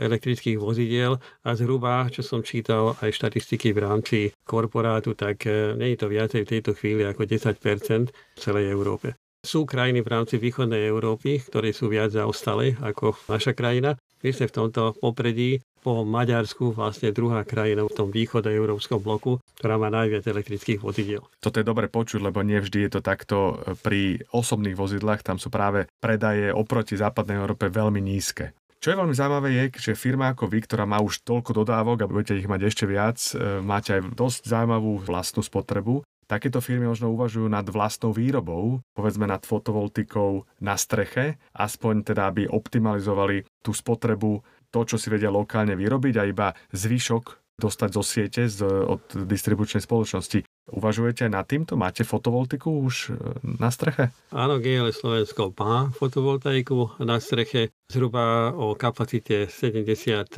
elektrických 0.00 0.56
vozidiel 0.56 1.20
a 1.44 1.50
zhruba, 1.52 2.08
čo 2.08 2.24
som 2.24 2.40
čítal 2.40 2.96
aj 3.04 3.12
štatistiky 3.12 3.76
v 3.76 3.78
rámci 3.84 4.18
korporátu, 4.48 5.12
tak 5.12 5.44
e, 5.44 5.76
nie 5.76 5.92
je 5.94 5.98
to 6.00 6.08
viacej 6.08 6.48
v 6.48 6.50
tejto 6.56 6.72
chvíli 6.72 7.04
ako 7.04 7.28
10% 7.28 8.08
v 8.08 8.38
celej 8.40 8.72
Európe. 8.72 9.20
Sú 9.44 9.68
krajiny 9.68 10.00
v 10.00 10.08
rámci 10.08 10.40
východnej 10.40 10.88
Európy, 10.88 11.44
ktoré 11.44 11.76
sú 11.76 11.92
viac 11.92 12.08
zaostalé 12.16 12.80
ako 12.80 13.12
naša 13.28 13.52
krajina. 13.52 14.00
My 14.24 14.32
sme 14.32 14.48
v 14.48 14.56
tomto 14.56 14.96
popredí 14.96 15.60
po 15.84 16.00
Maďarsku 16.00 16.72
vlastne 16.72 17.12
druhá 17.12 17.44
krajina 17.44 17.84
v 17.84 17.92
tom 17.92 18.08
východe 18.08 18.48
európskom 18.48 19.04
bloku, 19.04 19.36
ktorá 19.60 19.76
má 19.76 19.92
najviac 19.92 20.24
elektrických 20.24 20.80
vozidiel. 20.80 21.28
Toto 21.44 21.60
je 21.60 21.68
dobre 21.68 21.92
počuť, 21.92 22.24
lebo 22.24 22.40
nevždy 22.40 22.88
je 22.88 22.90
to 22.96 23.00
takto 23.04 23.60
pri 23.84 24.24
osobných 24.32 24.80
vozidlách, 24.80 25.20
tam 25.20 25.36
sú 25.36 25.52
práve 25.52 25.84
predaje 26.00 26.48
oproti 26.56 26.96
západnej 26.96 27.36
Európe 27.36 27.68
veľmi 27.68 28.00
nízke. 28.00 28.56
Čo 28.80 28.92
je 28.92 29.00
veľmi 29.00 29.16
zaujímavé 29.16 29.48
je, 29.52 29.92
že 29.92 29.92
firma 29.96 30.32
ako 30.32 30.48
vy, 30.48 30.58
ktorá 30.64 30.84
má 30.88 31.04
už 31.04 31.24
toľko 31.24 31.64
dodávok 31.64 32.04
a 32.04 32.08
budete 32.08 32.40
ich 32.40 32.48
mať 32.48 32.68
ešte 32.68 32.84
viac, 32.84 33.16
e, 33.32 33.60
máte 33.64 33.96
aj 33.96 34.12
dosť 34.12 34.48
zaujímavú 34.48 35.00
vlastnú 35.04 35.40
spotrebu 35.40 36.04
Takéto 36.24 36.64
firmy 36.64 36.88
možno 36.88 37.12
uvažujú 37.12 37.46
nad 37.46 37.64
vlastnou 37.68 38.12
výrobou, 38.16 38.80
povedzme 38.96 39.28
nad 39.28 39.44
fotovoltikou 39.44 40.48
na 40.64 40.74
streche, 40.74 41.36
aspoň 41.52 42.14
teda, 42.14 42.32
aby 42.32 42.48
optimalizovali 42.48 43.44
tú 43.60 43.76
spotrebu, 43.76 44.40
to, 44.72 44.80
čo 44.82 44.96
si 44.98 45.12
vedia 45.12 45.30
lokálne 45.30 45.78
vyrobiť 45.78 46.14
a 46.18 46.24
iba 46.26 46.48
zvyšok 46.74 47.44
dostať 47.54 47.90
zo 47.94 48.02
siete 48.02 48.42
z, 48.50 48.66
od 48.66 49.14
distribučnej 49.14 49.78
spoločnosti. 49.78 50.42
Uvažujete 50.74 51.30
nad 51.30 51.46
týmto? 51.46 51.78
Máte 51.78 52.02
fotovoltiku 52.02 52.82
už 52.82 53.14
e, 53.14 53.38
na 53.62 53.70
streche? 53.70 54.10
Áno, 54.34 54.58
GL 54.58 54.90
Slovensko 54.90 55.54
má 55.54 55.86
fotovoltaiku 55.94 56.98
na 56.98 57.22
streche 57.22 57.70
zhruba 57.86 58.50
o 58.50 58.74
kapacite 58.74 59.46
70 59.46 60.34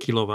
kW 0.00 0.32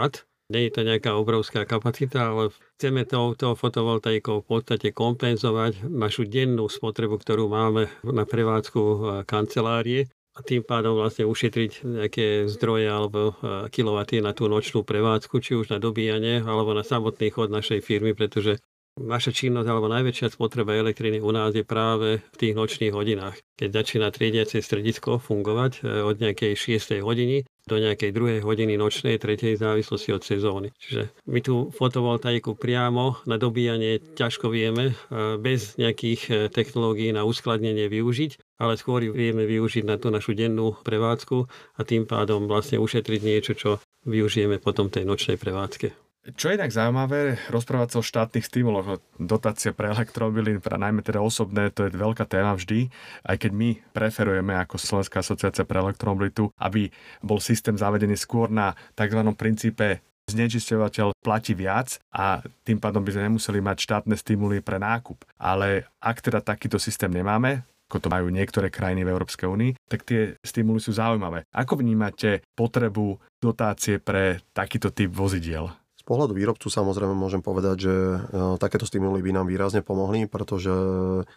nie 0.51 0.67
je 0.67 0.75
to 0.75 0.81
nejaká 0.83 1.15
obrovská 1.15 1.63
kapacita, 1.63 2.35
ale 2.35 2.51
chceme 2.75 3.07
touto 3.07 3.55
fotovoltaikou 3.55 4.43
v 4.43 4.47
podstate 4.51 4.91
kompenzovať 4.91 5.87
našu 5.87 6.27
dennú 6.27 6.67
spotrebu, 6.67 7.15
ktorú 7.15 7.47
máme 7.47 7.87
na 8.03 8.27
prevádzku 8.27 8.81
kancelárie. 9.23 10.11
A 10.31 10.39
tým 10.47 10.63
pádom 10.63 10.95
vlastne 10.95 11.27
ušetriť 11.27 11.83
nejaké 11.83 12.47
zdroje 12.47 12.87
alebo 12.87 13.35
kilowaty 13.67 14.23
na 14.23 14.31
tú 14.31 14.47
nočnú 14.47 14.87
prevádzku, 14.87 15.43
či 15.43 15.59
už 15.59 15.75
na 15.75 15.79
dobíjanie 15.79 16.39
alebo 16.39 16.71
na 16.71 16.87
samotný 16.87 17.35
chod 17.35 17.51
našej 17.51 17.83
firmy, 17.83 18.15
pretože 18.15 18.55
Naša 19.01 19.33
činnosť 19.33 19.67
alebo 19.67 19.89
najväčšia 19.89 20.29
spotreba 20.29 20.77
elektriny 20.77 21.17
u 21.17 21.33
nás 21.33 21.57
je 21.57 21.65
práve 21.65 22.21
v 22.21 22.35
tých 22.37 22.53
nočných 22.53 22.93
hodinách. 22.93 23.41
Keď 23.57 23.69
začína 23.73 24.13
triediace 24.13 24.61
stredisko 24.61 25.17
fungovať 25.17 25.81
e, 25.81 26.05
od 26.05 26.21
nejakej 26.21 26.53
6. 26.53 27.01
hodiny 27.01 27.45
do 27.65 27.75
nejakej 27.77 28.09
druhej 28.13 28.39
hodiny 28.41 28.77
nočnej, 28.77 29.21
tretej 29.21 29.57
závislosti 29.57 30.13
od 30.13 30.21
sezóny. 30.25 30.69
Čiže 30.81 31.13
my 31.29 31.39
tú 31.45 31.69
fotovoltaiku 31.73 32.57
priamo 32.57 33.21
na 33.29 33.37
dobíjanie 33.37 34.01
ťažko 34.17 34.49
vieme 34.53 34.93
e, 34.93 34.93
bez 35.37 35.77
nejakých 35.81 36.21
e, 36.29 36.33
technológií 36.49 37.09
na 37.13 37.25
uskladnenie 37.25 37.89
využiť, 37.89 38.61
ale 38.61 38.77
skôr 38.77 39.01
vieme 39.09 39.45
využiť 39.49 39.85
na 39.85 39.97
tú 39.97 40.13
našu 40.13 40.37
dennú 40.37 40.77
prevádzku 40.81 41.37
a 41.77 41.81
tým 41.81 42.05
pádom 42.05 42.45
vlastne 42.45 42.77
ušetriť 42.77 43.21
niečo, 43.25 43.53
čo 43.57 43.69
využijeme 44.05 44.57
potom 44.61 44.89
tej 44.89 45.05
nočnej 45.05 45.37
prevádzke. 45.37 46.10
Čo 46.21 46.53
je 46.53 46.61
tak 46.61 46.69
zaujímavé, 46.69 47.41
rozprávať 47.49 47.97
sa 47.97 47.97
o 47.97 48.05
štátnych 48.05 48.45
stimuloch, 48.45 49.01
dotácia 49.17 49.73
pre 49.73 49.89
elektromobily, 49.89 50.61
pre 50.61 50.77
najmä 50.77 51.01
teda 51.01 51.17
osobné, 51.17 51.73
to 51.73 51.89
je 51.89 51.97
veľká 51.97 52.29
téma 52.29 52.53
vždy, 52.53 52.93
aj 53.25 53.41
keď 53.41 53.51
my 53.57 53.69
preferujeme 53.89 54.53
ako 54.53 54.77
Slovenská 54.77 55.25
asociácia 55.25 55.65
pre 55.65 55.81
elektromobilitu, 55.81 56.53
aby 56.61 56.93
bol 57.25 57.41
systém 57.41 57.73
zavedený 57.73 58.21
skôr 58.21 58.53
na 58.53 58.77
tzv. 58.93 59.17
princípe 59.33 60.05
znečisťovateľ 60.29 61.17
platí 61.25 61.57
viac 61.57 61.97
a 62.13 62.45
tým 62.69 62.77
pádom 62.77 63.01
by 63.01 63.17
sme 63.17 63.25
nemuseli 63.25 63.57
mať 63.57 63.77
štátne 63.81 64.13
stimuly 64.13 64.61
pre 64.61 64.77
nákup. 64.77 65.25
Ale 65.41 65.89
ak 65.97 66.21
teda 66.21 66.45
takýto 66.45 66.77
systém 66.77 67.09
nemáme, 67.09 67.65
ako 67.89 67.97
to 67.97 68.13
majú 68.13 68.29
niektoré 68.29 68.69
krajiny 68.69 69.01
v 69.03 69.11
Európskej 69.11 69.49
únii, 69.49 69.71
tak 69.89 70.05
tie 70.05 70.37
stimuly 70.45 70.77
sú 70.77 70.93
zaujímavé. 70.93 71.49
Ako 71.49 71.81
vnímate 71.81 72.45
potrebu 72.53 73.17
dotácie 73.41 73.97
pre 73.97 74.39
takýto 74.53 74.93
typ 74.93 75.11
vozidiel? 75.11 75.80
Z 76.01 76.09
pohľadu 76.09 76.33
výrobcu 76.33 76.65
samozrejme 76.65 77.13
môžem 77.13 77.45
povedať, 77.45 77.85
že 77.85 77.93
e, 77.93 78.17
takéto 78.57 78.89
stimuly 78.89 79.21
by 79.21 79.37
nám 79.37 79.45
výrazne 79.45 79.85
pomohli, 79.85 80.25
pretože 80.25 80.73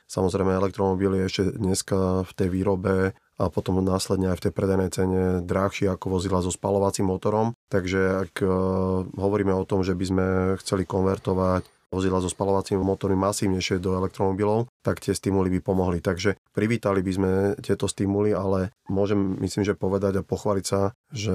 samozrejme 0.08 0.56
elektromobil 0.56 1.20
je 1.20 1.22
ešte 1.28 1.42
dneska 1.60 2.24
v 2.24 2.32
tej 2.32 2.48
výrobe 2.48 3.12
a 3.36 3.44
potom 3.52 3.84
následne 3.84 4.32
aj 4.32 4.40
v 4.40 4.44
tej 4.48 4.52
predajnej 4.56 4.90
cene 4.94 5.22
drahšie 5.44 5.92
ako 5.92 6.16
vozidla 6.16 6.40
so 6.40 6.48
spalovacím 6.48 7.12
motorom. 7.12 7.52
Takže 7.68 8.24
ak 8.24 8.40
e, 8.40 8.48
hovoríme 9.20 9.52
o 9.52 9.68
tom, 9.68 9.84
že 9.84 9.92
by 9.92 10.04
sme 10.08 10.26
chceli 10.64 10.88
konvertovať 10.88 11.68
vozidla 11.94 12.18
so 12.18 12.28
spalovacími 12.28 12.82
motormi 12.82 13.14
masívnejšie 13.14 13.78
do 13.78 13.94
elektromobilov, 13.94 14.66
tak 14.82 14.98
tie 14.98 15.14
stimuly 15.14 15.48
by 15.54 15.60
pomohli. 15.62 16.02
Takže 16.02 16.34
privítali 16.50 17.00
by 17.00 17.12
sme 17.14 17.30
tieto 17.62 17.86
stimuly, 17.86 18.34
ale 18.34 18.74
môžem 18.90 19.38
myslím, 19.38 19.62
že 19.62 19.78
povedať 19.78 20.20
a 20.20 20.26
pochváliť 20.26 20.64
sa, 20.66 20.92
že 21.14 21.34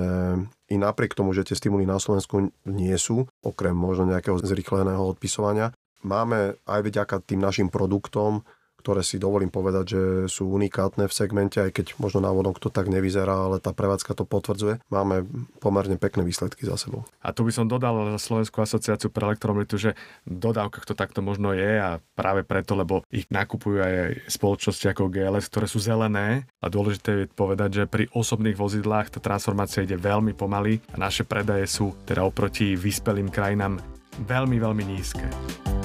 i 0.70 0.76
napriek 0.76 1.16
tomu, 1.16 1.32
že 1.32 1.48
tie 1.48 1.56
stimuly 1.56 1.88
na 1.88 1.98
Slovensku 1.98 2.52
nie 2.68 2.96
sú, 3.00 3.26
okrem 3.42 3.74
možno 3.74 4.12
nejakého 4.12 4.38
zrychleného 4.44 5.02
odpisovania, 5.02 5.72
máme 6.04 6.60
aj 6.68 6.80
vďaka 6.84 7.16
tým 7.24 7.40
našim 7.44 7.68
produktom 7.68 8.44
ktoré 8.80 9.04
si 9.04 9.20
dovolím 9.20 9.52
povedať, 9.52 9.86
že 9.92 10.02
sú 10.32 10.48
unikátne 10.48 11.06
v 11.06 11.14
segmente, 11.14 11.60
aj 11.60 11.76
keď 11.76 11.86
možno 12.00 12.24
návodom 12.24 12.56
to 12.56 12.72
tak 12.72 12.88
nevyzerá, 12.88 13.52
ale 13.52 13.60
tá 13.60 13.76
prevádzka 13.76 14.16
to 14.16 14.24
potvrdzuje. 14.24 14.80
Máme 14.88 15.28
pomerne 15.60 16.00
pekné 16.00 16.24
výsledky 16.24 16.64
za 16.64 16.80
sebou. 16.80 17.04
A 17.20 17.36
tu 17.36 17.44
by 17.44 17.52
som 17.52 17.68
dodal 17.68 18.16
za 18.16 18.20
Slovenskú 18.20 18.64
asociáciu 18.64 19.12
pre 19.12 19.28
elektromobilitu, 19.28 19.76
že 19.76 19.92
v 20.24 20.36
dodávkach 20.40 20.88
to 20.88 20.96
takto 20.96 21.20
možno 21.20 21.52
je 21.52 21.80
a 21.80 22.00
práve 22.16 22.48
preto, 22.48 22.80
lebo 22.80 23.04
ich 23.12 23.28
nakupujú 23.28 23.84
aj 23.84 23.96
spoločnosti 24.32 24.86
ako 24.92 25.12
GLS, 25.12 25.52
ktoré 25.52 25.68
sú 25.68 25.84
zelené 25.84 26.48
a 26.64 26.68
dôležité 26.68 27.26
je 27.26 27.32
povedať, 27.32 27.84
že 27.84 27.92
pri 27.92 28.08
osobných 28.16 28.56
vozidlách 28.56 29.16
tá 29.16 29.20
transformácia 29.20 29.84
ide 29.84 30.00
veľmi 30.00 30.32
pomaly 30.36 30.80
a 30.94 30.96
naše 31.00 31.28
predaje 31.28 31.68
sú 31.68 31.96
teda 32.04 32.24
oproti 32.24 32.76
vyspelým 32.76 33.28
krajinám 33.32 33.80
veľmi, 34.28 34.58
veľmi 34.60 34.84
nízke. 34.84 35.79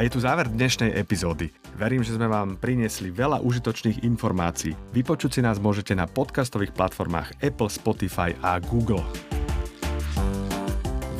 A 0.00 0.08
je 0.08 0.16
tu 0.16 0.24
záver 0.24 0.48
dnešnej 0.48 0.96
epizódy. 0.96 1.52
Verím, 1.76 2.00
že 2.00 2.16
sme 2.16 2.24
vám 2.24 2.56
priniesli 2.56 3.12
veľa 3.12 3.44
užitočných 3.44 4.00
informácií. 4.00 4.72
Vypočuť 4.96 5.36
si 5.36 5.40
nás 5.44 5.60
môžete 5.60 5.92
na 5.92 6.08
podcastových 6.08 6.72
platformách 6.72 7.36
Apple, 7.44 7.68
Spotify 7.68 8.32
a 8.40 8.56
Google. 8.64 9.04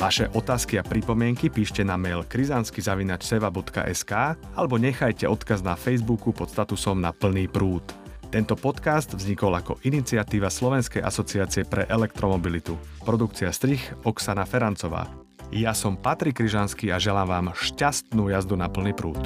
Vaše 0.01 0.33
otázky 0.33 0.81
a 0.81 0.83
pripomienky 0.83 1.53
píšte 1.53 1.85
na 1.85 1.93
mail 1.93 2.25
krizanskyzavinačseva.sk 2.25 4.13
alebo 4.57 4.81
nechajte 4.81 5.29
odkaz 5.29 5.61
na 5.61 5.77
Facebooku 5.77 6.33
pod 6.33 6.49
statusom 6.49 6.97
na 6.97 7.13
plný 7.13 7.53
prúd. 7.53 7.85
Tento 8.33 8.57
podcast 8.57 9.13
vznikol 9.13 9.61
ako 9.61 9.77
iniciatíva 9.85 10.49
Slovenskej 10.49 11.05
asociácie 11.05 11.69
pre 11.69 11.85
elektromobilitu. 11.85 12.73
Produkcia 13.05 13.53
strich 13.53 13.93
Oksana 14.01 14.49
Ferancová. 14.49 15.20
Ja 15.51 15.75
som 15.75 15.99
Patrik 15.99 16.39
Kryžanský 16.39 16.95
a 16.95 16.97
želám 16.97 17.27
vám 17.27 17.47
šťastnú 17.51 18.31
jazdu 18.31 18.55
na 18.55 18.71
plný 18.71 18.95
prúd. 18.95 19.19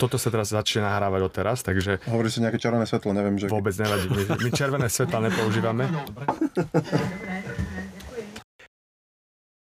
Toto 0.00 0.16
sa 0.16 0.32
teraz 0.32 0.48
začne 0.48 0.88
nahrávať 0.88 1.20
od 1.28 1.32
teraz, 1.36 1.60
takže... 1.60 2.00
Hovorí 2.08 2.32
si 2.32 2.40
nejaké 2.40 2.56
červené 2.56 2.88
svetlo, 2.88 3.12
neviem, 3.12 3.36
že... 3.36 3.52
Vôbec 3.52 3.76
nevadí, 3.76 4.08
my, 4.08 4.22
my 4.32 4.50
červené 4.56 4.88
svetla 4.88 5.28
nepoužívame. 5.28 5.84
Dobre. 5.92 6.24